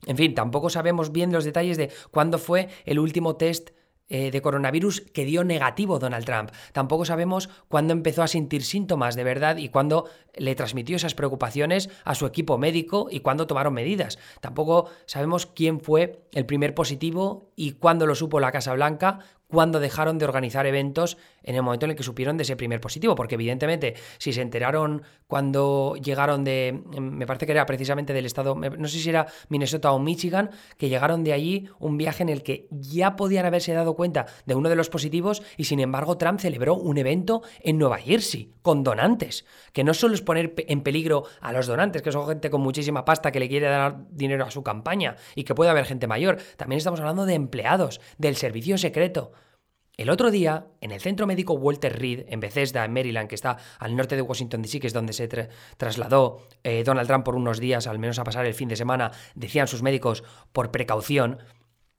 En 0.05 0.15
fin, 0.15 0.33
tampoco 0.33 0.69
sabemos 0.69 1.11
bien 1.11 1.33
los 1.33 1.43
detalles 1.43 1.75
de 1.75 1.91
cuándo 2.09 2.37
fue 2.37 2.69
el 2.85 2.99
último 2.99 3.35
test 3.35 3.71
eh, 4.09 4.31
de 4.31 4.41
coronavirus 4.41 5.01
que 5.13 5.25
dio 5.25 5.43
negativo 5.43 5.99
Donald 5.99 6.25
Trump. 6.25 6.51
Tampoco 6.73 7.05
sabemos 7.05 7.49
cuándo 7.67 7.93
empezó 7.93 8.23
a 8.23 8.27
sentir 8.27 8.63
síntomas 8.63 9.15
de 9.15 9.23
verdad 9.23 9.57
y 9.57 9.69
cuándo 9.69 10.09
le 10.35 10.55
transmitió 10.55 10.95
esas 10.95 11.15
preocupaciones 11.15 11.89
a 12.03 12.15
su 12.15 12.25
equipo 12.25 12.57
médico 12.57 13.07
y 13.11 13.19
cuándo 13.19 13.47
tomaron 13.47 13.73
medidas. 13.73 14.17
Tampoco 14.41 14.89
sabemos 15.05 15.45
quién 15.45 15.79
fue 15.79 16.23
el 16.31 16.45
primer 16.45 16.73
positivo 16.73 17.51
y 17.55 17.73
cuándo 17.73 18.05
lo 18.05 18.15
supo 18.15 18.39
la 18.39 18.51
Casa 18.51 18.73
Blanca, 18.73 19.19
cuándo 19.49 19.79
dejaron 19.79 20.17
de 20.17 20.25
organizar 20.25 20.65
eventos 20.65 21.17
en 21.43 21.55
el 21.55 21.63
momento 21.63 21.85
en 21.85 21.91
el 21.91 21.97
que 21.97 22.03
supieron 22.03 22.37
de 22.37 22.43
ese 22.43 22.55
primer 22.55 22.79
positivo, 22.79 23.15
porque 23.15 23.35
evidentemente 23.35 23.95
si 24.19 24.31
se 24.31 24.41
enteraron 24.41 25.01
cuando 25.27 25.95
llegaron 25.95 26.43
de, 26.43 26.81
me 26.99 27.25
parece 27.25 27.45
que 27.45 27.51
era 27.51 27.65
precisamente 27.65 28.13
del 28.13 28.25
estado, 28.25 28.55
no 28.55 28.87
sé 28.87 28.99
si 28.99 29.09
era 29.09 29.27
Minnesota 29.49 29.91
o 29.91 29.99
Michigan, 29.99 30.51
que 30.77 30.89
llegaron 30.89 31.23
de 31.23 31.33
allí 31.33 31.69
un 31.79 31.97
viaje 31.97 32.23
en 32.23 32.29
el 32.29 32.43
que 32.43 32.67
ya 32.71 33.15
podían 33.15 33.45
haberse 33.45 33.73
dado 33.73 33.95
cuenta 33.95 34.27
de 34.45 34.55
uno 34.55 34.69
de 34.69 34.75
los 34.75 34.89
positivos 34.89 35.41
y 35.57 35.65
sin 35.65 35.79
embargo 35.79 36.17
Trump 36.17 36.39
celebró 36.39 36.75
un 36.75 36.97
evento 36.97 37.41
en 37.61 37.77
Nueva 37.77 37.97
Jersey 37.97 38.53
con 38.61 38.83
donantes, 38.83 39.45
que 39.73 39.83
no 39.83 39.93
solo 39.93 40.13
es 40.13 40.21
poner 40.21 40.53
en 40.57 40.81
peligro 40.81 41.23
a 41.41 41.51
los 41.51 41.65
donantes, 41.65 42.01
que 42.01 42.11
son 42.11 42.27
gente 42.27 42.49
con 42.49 42.61
muchísima 42.61 43.05
pasta 43.05 43.31
que 43.31 43.39
le 43.39 43.49
quiere 43.49 43.67
dar 43.67 44.05
dinero 44.11 44.45
a 44.45 44.51
su 44.51 44.61
campaña 44.61 45.15
y 45.35 45.43
que 45.43 45.55
puede 45.55 45.71
haber 45.71 45.85
gente 45.85 46.05
mayor, 46.07 46.37
también 46.57 46.77
estamos 46.77 46.99
hablando 46.99 47.25
de 47.25 47.33
empleados, 47.33 47.99
del 48.17 48.35
servicio 48.35 48.77
secreto. 48.77 49.31
El 49.99 50.09
otro 50.09 50.31
día, 50.31 50.67
en 50.79 50.93
el 50.93 51.01
centro 51.01 51.27
médico 51.27 51.55
Walter 51.55 51.99
Reed, 51.99 52.23
en 52.29 52.39
Bethesda, 52.39 52.85
en 52.85 52.93
Maryland, 52.93 53.27
que 53.27 53.35
está 53.35 53.57
al 53.79 53.97
norte 53.97 54.15
de 54.15 54.21
Washington 54.21 54.61
DC, 54.61 54.79
que 54.79 54.87
es 54.87 54.93
donde 54.93 55.11
se 55.11 55.27
trasladó 55.75 56.47
eh, 56.63 56.85
Donald 56.85 57.05
Trump 57.05 57.25
por 57.25 57.35
unos 57.35 57.59
días, 57.59 57.85
al 57.85 57.99
menos 57.99 58.17
a 58.17 58.23
pasar 58.23 58.45
el 58.45 58.53
fin 58.53 58.69
de 58.69 58.77
semana, 58.77 59.11
decían 59.35 59.67
sus 59.67 59.83
médicos, 59.83 60.23
por 60.53 60.71
precaución, 60.71 61.39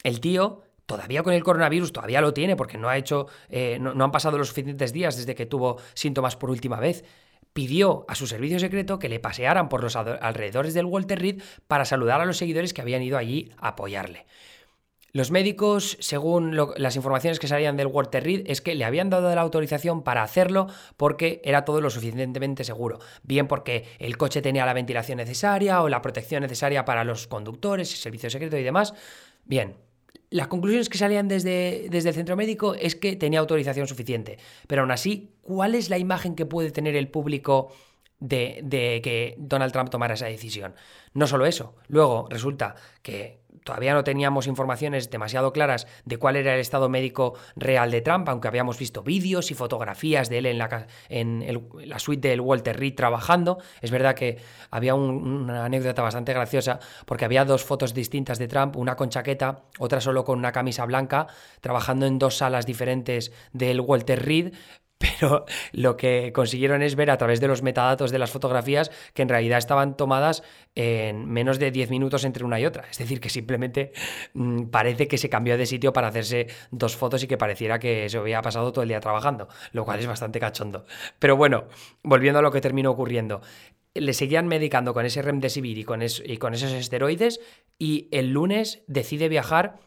el 0.02 0.20
tío 0.20 0.62
todavía 0.86 1.22
con 1.22 1.34
el 1.34 1.44
coronavirus, 1.44 1.92
todavía 1.92 2.22
lo 2.22 2.32
tiene, 2.32 2.56
porque 2.56 2.78
no 2.78 2.88
ha 2.88 2.96
hecho, 2.96 3.26
eh, 3.50 3.76
no, 3.78 3.92
no 3.92 4.04
han 4.04 4.12
pasado 4.12 4.38
los 4.38 4.48
suficientes 4.48 4.94
días 4.94 5.18
desde 5.18 5.34
que 5.34 5.44
tuvo 5.44 5.76
síntomas 5.92 6.36
por 6.36 6.48
última 6.48 6.80
vez 6.80 7.04
pidió 7.52 8.06
a 8.08 8.14
su 8.14 8.26
servicio 8.26 8.58
secreto 8.60 8.98
que 8.98 9.10
le 9.10 9.20
pasearan 9.20 9.68
por 9.68 9.82
los 9.82 9.96
alrededores 9.96 10.72
del 10.72 10.86
Walter 10.86 11.18
Reed 11.18 11.42
para 11.66 11.84
saludar 11.84 12.22
a 12.22 12.24
los 12.24 12.38
seguidores 12.38 12.72
que 12.72 12.80
habían 12.80 13.02
ido 13.02 13.18
allí 13.18 13.52
a 13.58 13.68
apoyarle. 13.68 14.24
Los 15.12 15.32
médicos, 15.32 15.96
según 15.98 16.56
las 16.76 16.94
informaciones 16.94 17.40
que 17.40 17.48
salían 17.48 17.76
del 17.76 17.88
Walter 17.88 18.22
Reed, 18.22 18.44
es 18.46 18.60
que 18.60 18.76
le 18.76 18.84
habían 18.84 19.10
dado 19.10 19.34
la 19.34 19.40
autorización 19.40 20.02
para 20.02 20.22
hacerlo 20.22 20.68
porque 20.96 21.40
era 21.44 21.64
todo 21.64 21.80
lo 21.80 21.90
suficientemente 21.90 22.62
seguro. 22.62 23.00
Bien 23.24 23.48
porque 23.48 23.86
el 23.98 24.16
coche 24.16 24.40
tenía 24.40 24.66
la 24.66 24.72
ventilación 24.72 25.18
necesaria 25.18 25.82
o 25.82 25.88
la 25.88 26.00
protección 26.00 26.42
necesaria 26.42 26.84
para 26.84 27.02
los 27.02 27.26
conductores, 27.26 27.90
el 27.90 27.98
servicio 27.98 28.30
secreto 28.30 28.56
y 28.56 28.62
demás. 28.62 28.94
Bien, 29.44 29.74
las 30.30 30.46
conclusiones 30.46 30.88
que 30.88 30.98
salían 30.98 31.26
desde, 31.26 31.88
desde 31.90 32.10
el 32.10 32.14
centro 32.14 32.36
médico 32.36 32.76
es 32.76 32.94
que 32.94 33.16
tenía 33.16 33.40
autorización 33.40 33.88
suficiente. 33.88 34.38
Pero 34.68 34.82
aún 34.82 34.92
así, 34.92 35.32
¿cuál 35.42 35.74
es 35.74 35.90
la 35.90 35.98
imagen 35.98 36.36
que 36.36 36.46
puede 36.46 36.70
tener 36.70 36.94
el 36.94 37.08
público 37.08 37.72
de, 38.20 39.00
que 39.02 39.34
Donald 39.38 39.72
Trump 39.72 39.90
tomara 39.90 40.14
esa 40.14 40.26
decisión? 40.26 40.74
No 41.12 41.26
solo 41.26 41.46
eso, 41.46 41.74
luego 41.88 42.26
resulta 42.30 42.76
que 43.02 43.40
todavía 43.64 43.94
no 43.94 44.04
teníamos 44.04 44.46
informaciones 44.46 45.10
demasiado 45.10 45.52
claras 45.52 45.86
de 46.04 46.16
cuál 46.18 46.36
era 46.36 46.54
el 46.54 46.60
estado 46.60 46.88
médico 46.88 47.34
real 47.56 47.90
de 47.90 48.00
Trump, 48.00 48.28
aunque 48.28 48.48
habíamos 48.48 48.78
visto 48.78 49.02
vídeos 49.02 49.50
y 49.50 49.54
fotografías 49.54 50.28
de 50.28 50.38
él 50.38 50.46
en 50.46 50.58
la, 50.58 50.86
en 51.08 51.68
la 51.84 51.98
suite 51.98 52.28
del 52.28 52.40
Walter 52.40 52.78
Reed 52.78 52.94
trabajando. 52.94 53.58
Es 53.80 53.90
verdad 53.90 54.14
que 54.14 54.38
había 54.70 54.94
una 54.94 55.64
anécdota 55.64 56.02
bastante 56.02 56.32
graciosa 56.32 56.78
porque 57.06 57.24
había 57.24 57.44
dos 57.44 57.64
fotos 57.64 57.92
distintas 57.92 58.38
de 58.38 58.48
Trump, 58.48 58.76
una 58.76 58.96
con 58.96 59.10
chaqueta, 59.10 59.64
otra 59.78 60.00
solo 60.00 60.24
con 60.24 60.38
una 60.38 60.52
camisa 60.52 60.84
blanca, 60.86 61.26
trabajando 61.60 62.06
en 62.06 62.18
dos 62.18 62.36
salas 62.36 62.66
diferentes 62.66 63.32
del 63.52 63.80
Walter 63.80 64.24
Reed, 64.24 64.54
pero 65.00 65.46
lo 65.72 65.96
que 65.96 66.30
consiguieron 66.32 66.82
es 66.82 66.94
ver 66.94 67.10
a 67.10 67.16
través 67.16 67.40
de 67.40 67.48
los 67.48 67.62
metadatos 67.62 68.10
de 68.10 68.18
las 68.18 68.30
fotografías 68.30 68.90
que 69.14 69.22
en 69.22 69.30
realidad 69.30 69.58
estaban 69.58 69.96
tomadas 69.96 70.42
en 70.74 71.26
menos 71.26 71.58
de 71.58 71.70
10 71.70 71.88
minutos 71.88 72.24
entre 72.24 72.44
una 72.44 72.60
y 72.60 72.66
otra. 72.66 72.84
Es 72.90 72.98
decir, 72.98 73.18
que 73.18 73.30
simplemente 73.30 73.92
mm, 74.34 74.64
parece 74.64 75.08
que 75.08 75.16
se 75.16 75.30
cambió 75.30 75.56
de 75.56 75.64
sitio 75.64 75.94
para 75.94 76.08
hacerse 76.08 76.48
dos 76.70 76.96
fotos 76.96 77.22
y 77.22 77.26
que 77.26 77.38
pareciera 77.38 77.78
que 77.78 78.08
se 78.10 78.18
había 78.18 78.42
pasado 78.42 78.72
todo 78.72 78.82
el 78.82 78.88
día 78.88 79.00
trabajando, 79.00 79.48
lo 79.72 79.86
cual 79.86 80.00
es 80.00 80.06
bastante 80.06 80.38
cachondo. 80.38 80.84
Pero 81.18 81.36
bueno, 81.36 81.64
volviendo 82.02 82.40
a 82.40 82.42
lo 82.42 82.50
que 82.50 82.60
terminó 82.60 82.90
ocurriendo. 82.90 83.40
Le 83.94 84.12
seguían 84.12 84.46
medicando 84.46 84.94
con 84.94 85.04
ese 85.04 85.20
remdesivir 85.20 85.78
y 85.78 85.84
con, 85.84 86.00
y 86.02 86.36
con 86.36 86.54
esos 86.54 86.70
esteroides 86.72 87.40
y 87.76 88.06
el 88.12 88.30
lunes 88.30 88.84
decide 88.86 89.28
viajar 89.28 89.80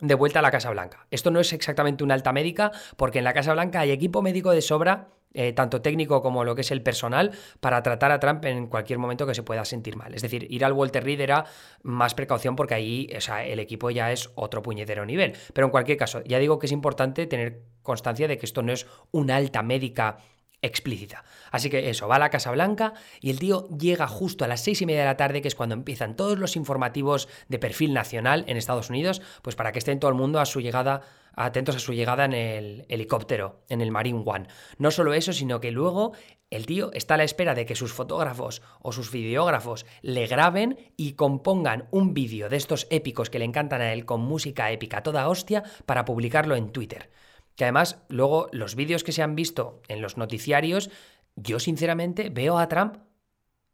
de 0.00 0.14
vuelta 0.14 0.40
a 0.40 0.42
la 0.42 0.50
Casa 0.50 0.70
Blanca. 0.70 1.06
Esto 1.10 1.30
no 1.30 1.40
es 1.40 1.52
exactamente 1.52 2.04
una 2.04 2.14
alta 2.14 2.32
médica, 2.32 2.72
porque 2.96 3.18
en 3.18 3.24
la 3.24 3.32
Casa 3.32 3.52
Blanca 3.52 3.80
hay 3.80 3.90
equipo 3.90 4.22
médico 4.22 4.50
de 4.50 4.62
sobra, 4.62 5.08
eh, 5.36 5.52
tanto 5.52 5.82
técnico 5.82 6.22
como 6.22 6.44
lo 6.44 6.54
que 6.54 6.60
es 6.60 6.70
el 6.70 6.82
personal, 6.82 7.32
para 7.60 7.82
tratar 7.82 8.12
a 8.12 8.20
Trump 8.20 8.44
en 8.44 8.68
cualquier 8.68 8.98
momento 8.98 9.26
que 9.26 9.34
se 9.34 9.42
pueda 9.42 9.64
sentir 9.64 9.96
mal. 9.96 10.14
Es 10.14 10.22
decir, 10.22 10.46
ir 10.48 10.64
al 10.64 10.72
Walter 10.72 11.02
Reed 11.02 11.20
era 11.20 11.44
más 11.82 12.14
precaución 12.14 12.54
porque 12.54 12.74
ahí 12.74 13.08
el 13.44 13.58
equipo 13.58 13.90
ya 13.90 14.12
es 14.12 14.30
otro 14.36 14.62
puñetero 14.62 15.04
nivel. 15.04 15.34
Pero 15.52 15.66
en 15.66 15.70
cualquier 15.72 15.98
caso, 15.98 16.22
ya 16.24 16.38
digo 16.38 16.58
que 16.58 16.66
es 16.66 16.72
importante 16.72 17.26
tener 17.26 17.62
constancia 17.82 18.28
de 18.28 18.38
que 18.38 18.46
esto 18.46 18.62
no 18.62 18.72
es 18.72 18.86
una 19.10 19.36
alta 19.36 19.62
médica 19.62 20.18
explícita. 20.64 21.24
Así 21.50 21.70
que 21.70 21.90
eso, 21.90 22.08
va 22.08 22.16
a 22.16 22.18
la 22.18 22.30
Casa 22.30 22.50
Blanca 22.50 22.94
y 23.20 23.30
el 23.30 23.38
tío 23.38 23.68
llega 23.68 24.06
justo 24.08 24.44
a 24.44 24.48
las 24.48 24.62
seis 24.62 24.80
y 24.82 24.86
media 24.86 25.00
de 25.00 25.06
la 25.06 25.16
tarde, 25.16 25.42
que 25.42 25.48
es 25.48 25.54
cuando 25.54 25.74
empiezan 25.74 26.16
todos 26.16 26.38
los 26.38 26.56
informativos 26.56 27.28
de 27.48 27.58
perfil 27.58 27.92
nacional 27.92 28.44
en 28.48 28.56
Estados 28.56 28.90
Unidos, 28.90 29.22
pues 29.42 29.56
para 29.56 29.72
que 29.72 29.78
estén 29.78 30.00
todo 30.00 30.10
el 30.10 30.16
mundo 30.16 30.40
a 30.40 30.46
su 30.46 30.60
llegada, 30.60 31.02
atentos 31.34 31.76
a 31.76 31.80
su 31.80 31.92
llegada 31.92 32.24
en 32.24 32.32
el 32.32 32.86
helicóptero, 32.88 33.62
en 33.68 33.80
el 33.80 33.90
Marine 33.90 34.22
One. 34.24 34.48
No 34.78 34.90
solo 34.90 35.14
eso, 35.14 35.32
sino 35.32 35.60
que 35.60 35.70
luego 35.70 36.12
el 36.50 36.66
tío 36.66 36.92
está 36.92 37.14
a 37.14 37.16
la 37.16 37.24
espera 37.24 37.54
de 37.54 37.66
que 37.66 37.74
sus 37.74 37.92
fotógrafos 37.92 38.62
o 38.80 38.92
sus 38.92 39.10
videógrafos 39.10 39.86
le 40.02 40.26
graben 40.26 40.92
y 40.96 41.12
compongan 41.12 41.88
un 41.90 42.14
vídeo 42.14 42.48
de 42.48 42.56
estos 42.56 42.86
épicos 42.90 43.28
que 43.28 43.38
le 43.38 43.44
encantan 43.44 43.80
a 43.80 43.92
él 43.92 44.04
con 44.04 44.20
música 44.20 44.70
épica 44.70 45.02
toda 45.02 45.28
hostia 45.28 45.62
para 45.84 46.04
publicarlo 46.04 46.56
en 46.56 46.70
Twitter. 46.70 47.10
Que 47.56 47.64
además, 47.64 48.02
luego, 48.08 48.48
los 48.52 48.74
vídeos 48.74 49.04
que 49.04 49.12
se 49.12 49.22
han 49.22 49.36
visto 49.36 49.82
en 49.88 50.02
los 50.02 50.16
noticiarios, 50.16 50.90
yo 51.36 51.60
sinceramente 51.60 52.30
veo 52.30 52.58
a 52.58 52.68
Trump 52.68 52.96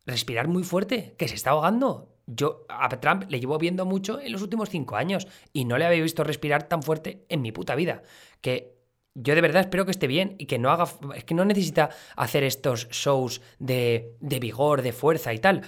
respirar 0.07 0.49
muy 0.49 0.65
fuerte, 0.65 1.15
que 1.19 1.29
se 1.29 1.35
está 1.35 1.51
ahogando. 1.51 2.09
Yo 2.27 2.65
a 2.69 2.89
Trump 3.01 3.25
le 3.29 3.41
llevo 3.41 3.59
viendo 3.59 3.85
mucho 3.85 4.21
en 4.21 4.33
los 4.33 4.43
últimos 4.43 4.71
cinco 4.71 4.97
años 4.97 5.27
y 5.53 5.65
no 5.65 5.79
le 5.79 5.87
había 5.87 6.03
visto 6.03 6.25
respirar 6.25 6.69
tan 6.69 6.83
fuerte 6.83 7.25
en 7.29 7.43
mi 7.43 7.53
puta 7.53 7.75
vida. 7.75 8.03
Que 8.41 8.77
yo 9.15 9.35
de 9.35 9.41
verdad 9.41 9.63
espero 9.63 9.85
que 9.85 9.91
esté 9.91 10.07
bien 10.07 10.37
y 10.39 10.47
que 10.47 10.59
no 10.59 10.71
haga. 10.71 10.85
Es 11.17 11.25
que 11.25 11.35
no 11.35 11.45
necesita 11.45 11.91
hacer 12.17 12.45
estos 12.45 12.89
shows 12.91 13.41
de, 13.59 14.17
de 14.21 14.39
vigor, 14.39 14.83
de 14.83 14.93
fuerza 14.93 15.35
y 15.35 15.39
tal. 15.39 15.63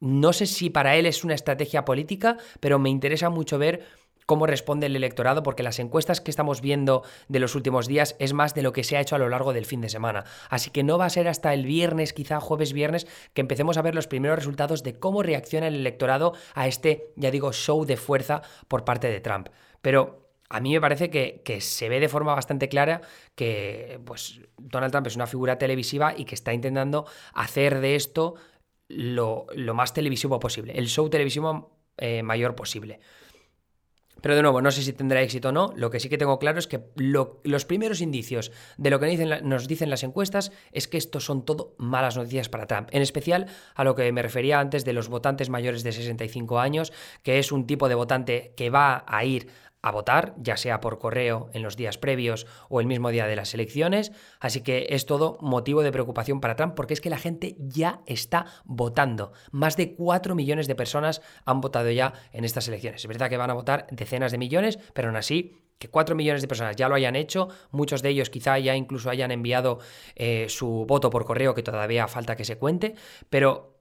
No 0.00 0.32
sé 0.32 0.46
si 0.46 0.70
para 0.70 0.96
él 0.96 1.06
es 1.06 1.24
una 1.24 1.34
estrategia 1.34 1.84
política, 1.84 2.38
pero 2.60 2.78
me 2.78 2.88
interesa 2.88 3.30
mucho 3.30 3.58
ver 3.58 3.84
cómo 4.28 4.46
responde 4.46 4.84
el 4.84 4.94
electorado, 4.94 5.42
porque 5.42 5.62
las 5.62 5.78
encuestas 5.78 6.20
que 6.20 6.30
estamos 6.30 6.60
viendo 6.60 7.02
de 7.28 7.40
los 7.40 7.54
últimos 7.54 7.88
días 7.88 8.14
es 8.18 8.34
más 8.34 8.54
de 8.54 8.60
lo 8.60 8.74
que 8.74 8.84
se 8.84 8.98
ha 8.98 9.00
hecho 9.00 9.16
a 9.16 9.18
lo 9.18 9.30
largo 9.30 9.54
del 9.54 9.64
fin 9.64 9.80
de 9.80 9.88
semana. 9.88 10.24
Así 10.50 10.68
que 10.68 10.82
no 10.82 10.98
va 10.98 11.06
a 11.06 11.10
ser 11.10 11.28
hasta 11.28 11.54
el 11.54 11.64
viernes, 11.64 12.12
quizá 12.12 12.38
jueves 12.38 12.74
viernes, 12.74 13.06
que 13.32 13.40
empecemos 13.40 13.78
a 13.78 13.82
ver 13.82 13.94
los 13.94 14.06
primeros 14.06 14.36
resultados 14.36 14.82
de 14.82 14.98
cómo 14.98 15.22
reacciona 15.22 15.68
el 15.68 15.76
electorado 15.76 16.34
a 16.52 16.68
este, 16.68 17.10
ya 17.16 17.30
digo, 17.30 17.54
show 17.54 17.86
de 17.86 17.96
fuerza 17.96 18.42
por 18.68 18.84
parte 18.84 19.08
de 19.08 19.20
Trump. 19.20 19.48
Pero 19.80 20.28
a 20.50 20.60
mí 20.60 20.74
me 20.74 20.80
parece 20.82 21.08
que, 21.08 21.60
se 21.62 21.88
ve 21.88 21.98
de 21.98 22.10
forma 22.10 22.34
bastante 22.34 22.68
clara 22.68 23.00
que 23.34 23.98
pues, 24.04 24.42
Donald 24.58 24.92
Trump 24.92 25.06
es 25.06 25.16
una 25.16 25.26
figura 25.26 25.56
televisiva 25.56 26.12
y 26.14 26.26
que 26.26 26.34
está 26.34 26.52
intentando 26.52 27.06
hacer 27.32 27.80
de 27.80 27.94
esto 27.94 28.34
lo, 28.88 29.46
más 29.72 29.94
televisivo 29.94 30.38
posible, 30.38 30.74
el 30.76 30.88
show 30.88 31.08
televisivo 31.08 31.78
eh, 31.96 32.22
mayor 32.22 32.54
posible. 32.54 33.00
Pero 34.20 34.34
de 34.34 34.42
nuevo, 34.42 34.60
no 34.60 34.70
sé 34.70 34.82
si 34.82 34.92
tendrá 34.92 35.22
éxito 35.22 35.50
o 35.50 35.52
no. 35.52 35.72
Lo 35.76 35.90
que 35.90 36.00
sí 36.00 36.08
que 36.08 36.18
tengo 36.18 36.38
claro 36.38 36.58
es 36.58 36.66
que 36.66 36.80
los 36.96 37.64
primeros 37.64 38.00
indicios 38.00 38.52
de 38.76 38.90
lo 38.90 39.00
que 39.00 39.40
nos 39.42 39.68
dicen 39.68 39.90
las 39.90 40.02
encuestas 40.02 40.52
es 40.72 40.88
que 40.88 40.98
esto 40.98 41.20
son 41.20 41.44
todo 41.44 41.74
malas 41.78 42.16
noticias 42.16 42.48
para 42.48 42.66
Trump. 42.66 42.88
En 42.92 43.02
especial 43.02 43.46
a 43.74 43.84
lo 43.84 43.94
que 43.94 44.10
me 44.12 44.22
refería 44.22 44.60
antes 44.60 44.84
de 44.84 44.92
los 44.92 45.08
votantes 45.08 45.50
mayores 45.50 45.82
de 45.82 45.92
65 45.92 46.58
años, 46.58 46.92
que 47.22 47.38
es 47.38 47.52
un 47.52 47.66
tipo 47.66 47.88
de 47.88 47.94
votante 47.94 48.52
que 48.56 48.70
va 48.70 49.04
a 49.06 49.24
ir 49.24 49.48
a 49.82 49.90
votar, 49.92 50.34
ya 50.38 50.56
sea 50.56 50.80
por 50.80 50.98
correo 50.98 51.50
en 51.52 51.62
los 51.62 51.76
días 51.76 51.98
previos 51.98 52.46
o 52.68 52.80
el 52.80 52.86
mismo 52.86 53.10
día 53.10 53.26
de 53.26 53.36
las 53.36 53.54
elecciones. 53.54 54.12
Así 54.40 54.62
que 54.62 54.88
es 54.90 55.06
todo 55.06 55.38
motivo 55.40 55.82
de 55.82 55.92
preocupación 55.92 56.40
para 56.40 56.56
Trump 56.56 56.74
porque 56.74 56.94
es 56.94 57.00
que 57.00 57.10
la 57.10 57.18
gente 57.18 57.56
ya 57.58 58.00
está 58.06 58.46
votando. 58.64 59.32
Más 59.50 59.76
de 59.76 59.94
4 59.94 60.34
millones 60.34 60.66
de 60.66 60.74
personas 60.74 61.22
han 61.44 61.60
votado 61.60 61.90
ya 61.90 62.12
en 62.32 62.44
estas 62.44 62.66
elecciones. 62.68 63.02
Es 63.02 63.08
verdad 63.08 63.28
que 63.28 63.36
van 63.36 63.50
a 63.50 63.54
votar 63.54 63.86
decenas 63.90 64.32
de 64.32 64.38
millones, 64.38 64.78
pero 64.94 65.08
aún 65.08 65.16
así 65.16 65.64
que 65.78 65.88
4 65.88 66.16
millones 66.16 66.42
de 66.42 66.48
personas 66.48 66.76
ya 66.76 66.88
lo 66.88 66.96
hayan 66.96 67.14
hecho, 67.14 67.48
muchos 67.70 68.02
de 68.02 68.08
ellos 68.08 68.30
quizá 68.30 68.58
ya 68.58 68.74
incluso 68.74 69.10
hayan 69.10 69.30
enviado 69.30 69.78
eh, 70.16 70.46
su 70.48 70.84
voto 70.88 71.08
por 71.10 71.24
correo, 71.24 71.54
que 71.54 71.62
todavía 71.62 72.08
falta 72.08 72.34
que 72.34 72.44
se 72.44 72.58
cuente, 72.58 72.94
pero 73.30 73.77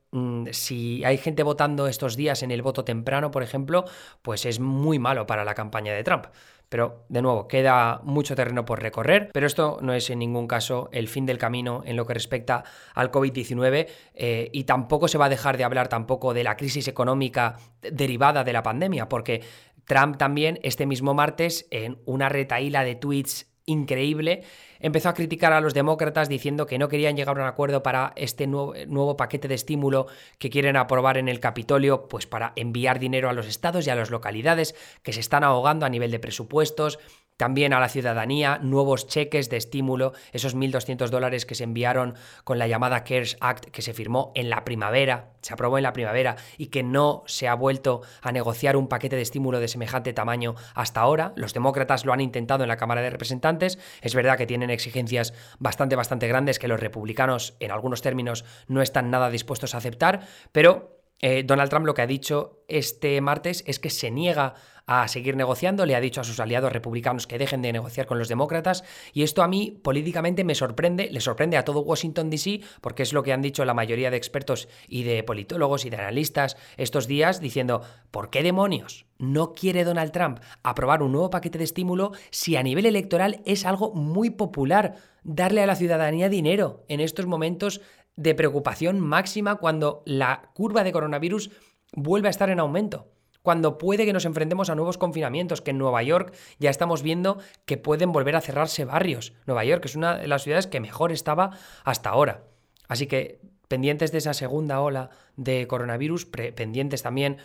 si 0.51 1.03
hay 1.03 1.17
gente 1.17 1.43
votando 1.43 1.87
estos 1.87 2.15
días 2.15 2.43
en 2.43 2.51
el 2.51 2.61
voto 2.61 2.83
temprano, 2.83 3.31
por 3.31 3.43
ejemplo, 3.43 3.85
pues 4.21 4.45
es 4.45 4.59
muy 4.59 4.99
malo 4.99 5.27
para 5.27 5.43
la 5.43 5.53
campaña 5.53 5.93
de 5.93 6.03
Trump. 6.03 6.27
Pero, 6.69 7.05
de 7.07 7.21
nuevo, 7.21 7.47
queda 7.47 8.01
mucho 8.03 8.35
terreno 8.35 8.65
por 8.65 8.81
recorrer, 8.81 9.29
pero 9.31 9.47
esto 9.47 9.77
no 9.81 9.93
es 9.93 10.09
en 10.09 10.19
ningún 10.19 10.47
caso 10.47 10.89
el 10.91 11.07
fin 11.07 11.25
del 11.25 11.37
camino 11.37 11.81
en 11.85 11.95
lo 11.95 12.05
que 12.05 12.13
respecta 12.13 12.65
al 12.93 13.09
COVID-19 13.09 13.87
eh, 14.13 14.49
y 14.51 14.63
tampoco 14.65 15.07
se 15.07 15.17
va 15.17 15.25
a 15.25 15.29
dejar 15.29 15.55
de 15.55 15.63
hablar 15.63 15.87
tampoco 15.87 16.33
de 16.33 16.43
la 16.43 16.57
crisis 16.57 16.89
económica 16.89 17.55
derivada 17.81 18.43
de 18.43 18.51
la 18.51 18.63
pandemia, 18.63 19.07
porque 19.07 19.43
Trump 19.85 20.17
también 20.17 20.59
este 20.61 20.85
mismo 20.85 21.13
martes 21.13 21.67
en 21.71 22.01
una 22.05 22.27
retaíla 22.27 22.83
de 22.83 22.95
tweets 22.95 23.47
increíble, 23.65 24.43
empezó 24.79 25.09
a 25.09 25.13
criticar 25.13 25.53
a 25.53 25.61
los 25.61 25.73
demócratas 25.73 26.29
diciendo 26.29 26.65
que 26.65 26.77
no 26.77 26.89
querían 26.89 27.15
llegar 27.15 27.37
a 27.37 27.41
un 27.41 27.47
acuerdo 27.47 27.83
para 27.83 28.13
este 28.15 28.47
nuevo, 28.47 28.73
nuevo, 28.87 29.17
paquete 29.17 29.47
de 29.47 29.55
estímulo 29.55 30.07
que 30.37 30.49
quieren 30.49 30.77
aprobar 30.77 31.17
en 31.17 31.29
el 31.29 31.39
Capitolio, 31.39 32.07
pues 32.07 32.27
para 32.27 32.53
enviar 32.55 32.99
dinero 32.99 33.29
a 33.29 33.33
los 33.33 33.47
estados 33.47 33.87
y 33.87 33.89
a 33.89 33.95
las 33.95 34.09
localidades 34.09 34.75
que 35.03 35.13
se 35.13 35.19
están 35.19 35.43
ahogando 35.43 35.85
a 35.85 35.89
nivel 35.89 36.11
de 36.11 36.19
presupuestos, 36.19 36.99
también 37.38 37.73
a 37.73 37.80
la 37.80 37.89
ciudadanía, 37.89 38.60
nuevos 38.62 39.08
cheques 39.08 39.50
de 39.50 39.58
estímulo, 39.58 40.13
esos 40.34 40.56
1.200 40.56 41.10
dólares 41.10 41.45
que 41.45 41.56
se 41.56 41.63
enviaron 41.63 42.15
con 42.43 42.60
la 42.60 42.67
llamada 42.67 43.04
CARES 43.04 43.38
Act 43.39 43.65
que 43.65 43.82
se 43.82 43.93
firmó 43.93 44.32
en 44.36 44.50
la 44.50 44.65
primavera, 44.65 45.32
se 45.41 45.54
aprobó 45.54 45.78
en 45.78 45.84
la 45.84 45.93
primavera 45.93 46.36
y 46.58 46.67
que 46.67 46.84
no 46.84 47.23
se 47.28 47.47
ha 47.47 47.54
vuelto 47.54 48.02
a 48.21 48.32
negociar 48.32 48.76
un 48.76 48.88
paquete 48.88 49.15
de 49.15 49.21
estímulo 49.21 49.60
de 49.60 49.67
semejante 49.67 50.13
tamaño 50.13 50.56
hasta 50.73 51.02
ahora. 51.02 51.34
Los 51.36 51.54
demócratas 51.54 52.06
lo 52.06 52.12
han 52.12 52.21
intentado 52.21 52.63
en 52.63 52.69
la 52.69 52.78
Cámara 52.78 53.02
de 53.02 53.12
Representantes. 53.12 53.80
Es 54.02 54.15
verdad 54.15 54.38
que 54.38 54.47
tienen 54.47 54.71
exigencias 54.71 55.34
bastante, 55.60 55.95
bastante 55.95 56.28
grandes 56.28 56.60
que 56.60 56.67
los 56.67 56.80
republicanos 56.80 57.56
en 57.60 57.71
algunos 57.71 58.02
términos 58.02 58.45
no 58.67 58.82
están 58.82 59.12
nada 59.12 59.30
dispuestos 59.30 59.76
a 59.76 59.78
aceptar, 59.78 60.21
pero 60.52 60.96
eh, 61.19 61.43
Donald 61.43 61.69
Trump 61.69 61.86
lo 61.86 61.93
que 61.93 62.01
ha 62.01 62.08
dicho 62.08 62.63
este 62.67 63.19
martes 63.21 63.63
es 63.65 63.80
que 63.80 63.89
se 63.89 64.12
niega 64.12 64.56
a 64.88 65.08
seguir 65.10 65.36
negociando, 65.36 65.86
le 65.86 65.95
ha 65.95 65.99
dicho 65.99 66.21
a 66.21 66.23
sus 66.23 66.39
aliados 66.39 66.71
republicanos 66.71 67.27
que 67.27 67.38
dejen 67.38 67.62
de 67.62 67.73
negociar 67.73 68.08
con 68.08 68.19
los 68.19 68.30
demócratas 68.30 68.86
y 69.12 69.23
esto 69.23 69.43
a 69.43 69.47
mí 69.47 69.77
políticamente 69.84 70.45
me 70.45 70.56
sorprende, 70.56 71.10
le 71.12 71.19
sorprende 71.19 71.58
a 71.58 71.65
todo 71.65 71.82
Washington 71.82 72.30
DC 72.30 72.62
porque 72.80 73.03
es 73.03 73.12
lo 73.12 73.21
que 73.21 73.34
han 73.34 73.41
dicho 73.41 73.65
la 73.65 73.73
mayoría 73.73 74.10
de 74.10 74.17
expertos 74.17 74.69
y 74.88 75.03
de 75.03 75.23
politólogos 75.23 75.84
y 75.84 75.89
de 75.89 75.97
analistas 75.97 76.56
estos 76.77 77.06
días 77.06 77.41
diciendo, 77.41 77.82
¿por 78.12 78.30
qué 78.30 78.43
demonios 78.43 79.06
no 79.17 79.53
quiere 79.53 79.84
Donald 79.84 80.13
Trump 80.13 80.39
aprobar 80.63 81.03
un 81.03 81.12
nuevo 81.12 81.30
paquete 81.30 81.58
de 81.58 81.65
estímulo 81.65 82.13
si 82.32 82.56
a 82.56 82.63
nivel 82.63 82.86
electoral 82.86 83.41
es 83.45 83.65
algo 83.65 83.93
muy 83.93 84.30
popular 84.30 84.95
darle 85.23 85.62
a 85.62 85.67
la 85.67 85.75
ciudadanía 85.75 86.30
dinero 86.30 86.86
en 86.88 87.01
estos 87.01 87.25
momentos 87.25 87.82
de 88.17 88.36
preocupación 88.36 88.99
máxima 88.99 89.56
cuando 89.56 90.03
la 90.06 90.51
curva 90.53 90.84
de 90.84 90.91
coronavirus 90.91 91.51
vuelve 91.93 92.27
a 92.27 92.32
estar 92.32 92.49
en 92.49 92.60
aumento? 92.60 93.08
cuando 93.47 93.77
puede 93.77 94.06
que 94.06 94.12
nos 94.12 94.25
enfrentemos 94.25 94.69
a 94.69 94.75
nuevos 94.75 94.97
confinamientos, 94.97 95.62
que 95.62 95.71
en 95.71 95.77
Nueva 95.77 96.03
York 96.03 96.34
ya 96.60 96.69
estamos 96.69 97.01
viendo 97.01 97.38
que 97.65 97.77
pueden 97.77 98.12
volver 98.12 98.36
a 98.36 98.41
cerrarse 98.41 98.84
barrios. 98.84 99.32
Nueva 99.45 99.63
York 99.63 99.86
es 99.86 99.95
una 99.95 100.17
de 100.17 100.27
las 100.27 100.43
ciudades 100.43 100.67
que 100.67 100.82
mejor 100.82 101.13
estaba 101.13 101.51
hasta 101.86 102.10
ahora. 102.10 102.43
Así 102.89 103.08
que 103.08 103.39
pendientes 103.69 104.12
de 104.12 104.17
esa 104.17 104.34
segunda 104.34 104.82
ola 104.82 105.12
de 105.38 105.65
coronavirus, 105.65 106.25
pendientes 106.25 107.03
también 107.03 107.38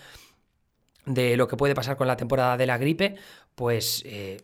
de 1.06 1.36
lo 1.36 1.46
que 1.46 1.56
puede 1.56 1.76
pasar 1.76 1.96
con 1.96 2.08
la 2.08 2.16
temporada 2.16 2.56
de 2.56 2.66
la 2.66 2.78
gripe, 2.78 3.14
pues 3.54 4.02
eh, 4.04 4.40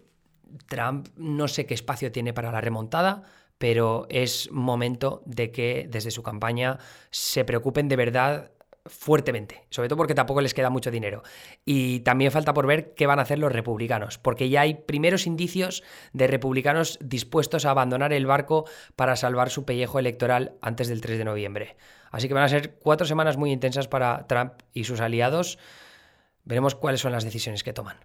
Trump 0.69 1.09
no 1.17 1.49
sé 1.49 1.67
qué 1.67 1.75
espacio 1.75 2.13
tiene 2.13 2.33
para 2.33 2.53
la 2.53 2.61
remontada, 2.61 3.25
pero 3.59 4.07
es 4.09 4.51
momento 4.51 5.23
de 5.27 5.51
que 5.51 5.87
desde 5.91 6.11
su 6.11 6.23
campaña 6.23 6.79
se 7.11 7.45
preocupen 7.45 7.89
de 7.89 7.97
verdad 7.97 8.53
fuertemente, 8.89 9.65
sobre 9.71 9.89
todo 9.89 9.97
porque 9.97 10.15
tampoco 10.15 10.41
les 10.41 10.55
queda 10.55 10.71
mucho 10.71 10.91
dinero. 10.91 11.23
Y 11.65 12.01
también 12.01 12.31
falta 12.31 12.55
por 12.55 12.67
ver 12.67 12.95
qué 12.95 13.07
van 13.07 13.19
a 13.19 13.23
hacer 13.23 13.39
los 13.39 13.53
republicanos, 13.53 14.19
porque 14.19 14.49
ya 14.49 14.63
hay 14.63 14.75
primeros 14.75 15.27
indicios 15.27 15.83
de 16.13 16.27
republicanos 16.27 16.99
dispuestos 17.03 17.65
a 17.65 17.71
abandonar 17.71 18.13
el 18.13 18.27
barco 18.27 18.65
para 18.97 19.17
salvar 19.17 19.51
su 19.51 19.65
pellejo 19.65 19.99
electoral 19.99 20.55
antes 20.63 20.89
del 20.89 21.01
3 21.01 21.19
de 21.19 21.25
noviembre. 21.25 21.77
Así 22.11 22.29
que 22.29 22.35
van 22.35 22.45
a 22.45 22.49
ser 22.49 22.79
cuatro 22.79 23.07
semanas 23.07 23.37
muy 23.37 23.53
intensas 23.53 23.89
para 23.89 24.27
Trump 24.27 24.55
y 24.73 24.85
sus 24.85 25.01
aliados. 25.01 25.59
Veremos 26.45 26.75
cuáles 26.75 27.01
son 27.01 27.13
las 27.13 27.25
decisiones 27.25 27.63
que 27.63 27.75
toman. 27.75 27.99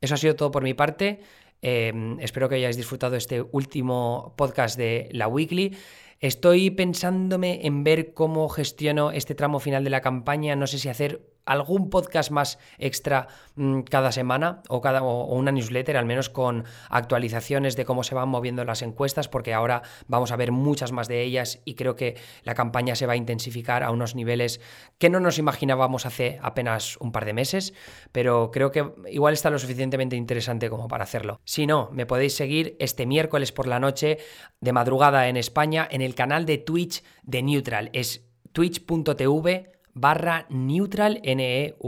Eso 0.00 0.14
ha 0.14 0.18
sido 0.18 0.34
todo 0.34 0.50
por 0.50 0.62
mi 0.62 0.72
parte. 0.72 1.20
Em, 1.62 2.18
espero 2.20 2.48
que 2.48 2.56
hayáis 2.56 2.76
disfrutado 2.76 3.16
este 3.16 3.42
último 3.42 4.34
podcast 4.36 4.76
de 4.78 5.08
la 5.12 5.28
Weekly. 5.28 5.76
Estoy 6.20 6.70
pensándome 6.70 7.66
en 7.66 7.82
ver 7.84 8.12
cómo 8.12 8.48
gestiono 8.48 9.10
este 9.10 9.34
tramo 9.34 9.58
final 9.58 9.84
de 9.84 9.90
la 9.90 10.00
campaña. 10.00 10.56
No 10.56 10.66
sé 10.66 10.78
si 10.78 10.88
hacer 10.88 11.29
algún 11.44 11.90
podcast 11.90 12.30
más 12.30 12.58
extra 12.78 13.28
mm, 13.56 13.80
cada 13.82 14.12
semana 14.12 14.62
o, 14.68 14.80
cada, 14.80 15.02
o 15.02 15.34
una 15.34 15.52
newsletter, 15.52 15.96
al 15.96 16.06
menos 16.06 16.28
con 16.28 16.64
actualizaciones 16.88 17.76
de 17.76 17.84
cómo 17.84 18.04
se 18.04 18.14
van 18.14 18.28
moviendo 18.28 18.64
las 18.64 18.82
encuestas, 18.82 19.28
porque 19.28 19.54
ahora 19.54 19.82
vamos 20.06 20.32
a 20.32 20.36
ver 20.36 20.52
muchas 20.52 20.92
más 20.92 21.08
de 21.08 21.22
ellas 21.22 21.60
y 21.64 21.74
creo 21.74 21.96
que 21.96 22.16
la 22.42 22.54
campaña 22.54 22.94
se 22.94 23.06
va 23.06 23.14
a 23.14 23.16
intensificar 23.16 23.82
a 23.82 23.90
unos 23.90 24.14
niveles 24.14 24.60
que 24.98 25.10
no 25.10 25.20
nos 25.20 25.38
imaginábamos 25.38 26.06
hace 26.06 26.38
apenas 26.42 26.96
un 26.98 27.12
par 27.12 27.24
de 27.24 27.32
meses, 27.32 27.74
pero 28.12 28.50
creo 28.50 28.70
que 28.70 28.92
igual 29.10 29.34
está 29.34 29.50
lo 29.50 29.58
suficientemente 29.58 30.16
interesante 30.16 30.70
como 30.70 30.88
para 30.88 31.04
hacerlo. 31.04 31.40
Si 31.44 31.66
no, 31.66 31.90
me 31.92 32.06
podéis 32.06 32.36
seguir 32.36 32.76
este 32.78 33.06
miércoles 33.06 33.52
por 33.52 33.66
la 33.66 33.80
noche 33.80 34.18
de 34.60 34.72
madrugada 34.72 35.28
en 35.28 35.36
España 35.36 35.86
en 35.90 36.02
el 36.02 36.14
canal 36.14 36.46
de 36.46 36.58
Twitch 36.58 37.02
de 37.22 37.42
Neutral. 37.42 37.90
Es 37.92 38.26
twitch.tv 38.52 39.79
barra 39.94 40.46
neutral, 40.48 41.20
N-E-W-T-R-A-L, 41.24 41.80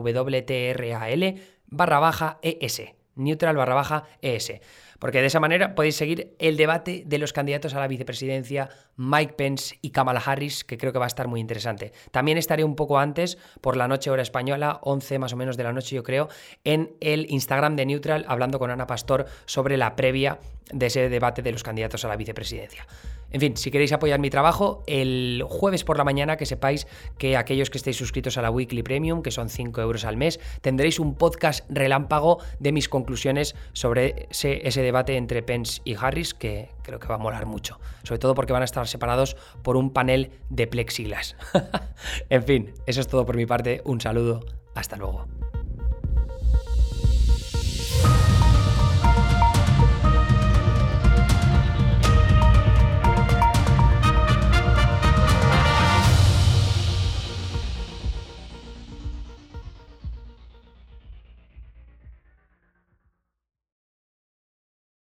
barra 1.66 1.98
baja 1.98 2.38
E-S. 2.42 2.94
Neutral 3.14 3.56
barra 3.56 3.74
baja 3.74 4.04
ES. 4.22 4.60
Porque 4.98 5.20
de 5.20 5.26
esa 5.26 5.40
manera 5.40 5.74
podéis 5.74 5.96
seguir 5.96 6.34
el 6.38 6.56
debate 6.56 7.02
de 7.04 7.18
los 7.18 7.32
candidatos 7.32 7.74
a 7.74 7.80
la 7.80 7.88
vicepresidencia, 7.88 8.68
Mike 8.96 9.34
Pence 9.34 9.76
y 9.82 9.90
Kamala 9.90 10.22
Harris, 10.24 10.62
que 10.64 10.78
creo 10.78 10.92
que 10.92 10.98
va 10.98 11.06
a 11.06 11.08
estar 11.08 11.26
muy 11.26 11.40
interesante. 11.40 11.92
También 12.12 12.38
estaré 12.38 12.62
un 12.62 12.76
poco 12.76 12.98
antes, 12.98 13.36
por 13.60 13.76
la 13.76 13.88
noche 13.88 14.10
hora 14.10 14.22
española, 14.22 14.78
11 14.82 15.18
más 15.18 15.32
o 15.32 15.36
menos 15.36 15.56
de 15.56 15.64
la 15.64 15.72
noche 15.72 15.96
yo 15.96 16.04
creo, 16.04 16.28
en 16.62 16.94
el 17.00 17.26
Instagram 17.30 17.74
de 17.74 17.86
Neutral, 17.86 18.24
hablando 18.28 18.58
con 18.60 18.70
Ana 18.70 18.86
Pastor 18.86 19.26
sobre 19.44 19.76
la 19.76 19.96
previa 19.96 20.38
de 20.72 20.86
ese 20.86 21.08
debate 21.08 21.42
de 21.42 21.52
los 21.52 21.64
candidatos 21.64 22.04
a 22.04 22.08
la 22.08 22.16
vicepresidencia. 22.16 22.86
En 23.32 23.40
fin, 23.40 23.56
si 23.56 23.70
queréis 23.70 23.92
apoyar 23.92 24.20
mi 24.20 24.30
trabajo, 24.30 24.82
el 24.86 25.42
jueves 25.48 25.84
por 25.84 25.96
la 25.96 26.04
mañana 26.04 26.36
que 26.36 26.46
sepáis 26.46 26.86
que 27.18 27.36
aquellos 27.36 27.70
que 27.70 27.78
estéis 27.78 27.96
suscritos 27.96 28.36
a 28.36 28.42
la 28.42 28.50
Weekly 28.50 28.82
Premium, 28.82 29.22
que 29.22 29.30
son 29.30 29.48
5 29.48 29.80
euros 29.80 30.04
al 30.04 30.16
mes, 30.16 30.38
tendréis 30.60 31.00
un 31.00 31.14
podcast 31.14 31.64
relámpago 31.70 32.38
de 32.60 32.72
mis 32.72 32.88
conclusiones 32.88 33.54
sobre 33.72 34.28
ese, 34.30 34.82
debate 34.82 35.16
entre 35.16 35.42
Pence 35.42 35.80
y 35.84 35.94
Harris, 35.94 36.34
que 36.34 36.68
creo 36.82 36.98
que 36.98 37.08
va 37.08 37.14
a 37.14 37.18
molar 37.18 37.46
mucho. 37.46 37.80
Sobre 38.02 38.18
todo 38.18 38.34
porque 38.34 38.52
van 38.52 38.62
a 38.62 38.66
estar 38.66 38.86
separados 38.86 39.36
por 39.62 39.76
un 39.76 39.92
panel 39.92 40.30
de 40.50 40.66
plexiglas. 40.66 41.36
en 42.28 42.42
fin, 42.42 42.74
eso 42.86 43.00
es 43.00 43.08
todo 43.08 43.24
por 43.24 43.36
mi 43.36 43.46
parte. 43.46 43.80
Un 43.84 44.00
saludo. 44.00 44.40
Hasta 44.74 44.96
luego. 44.96 45.26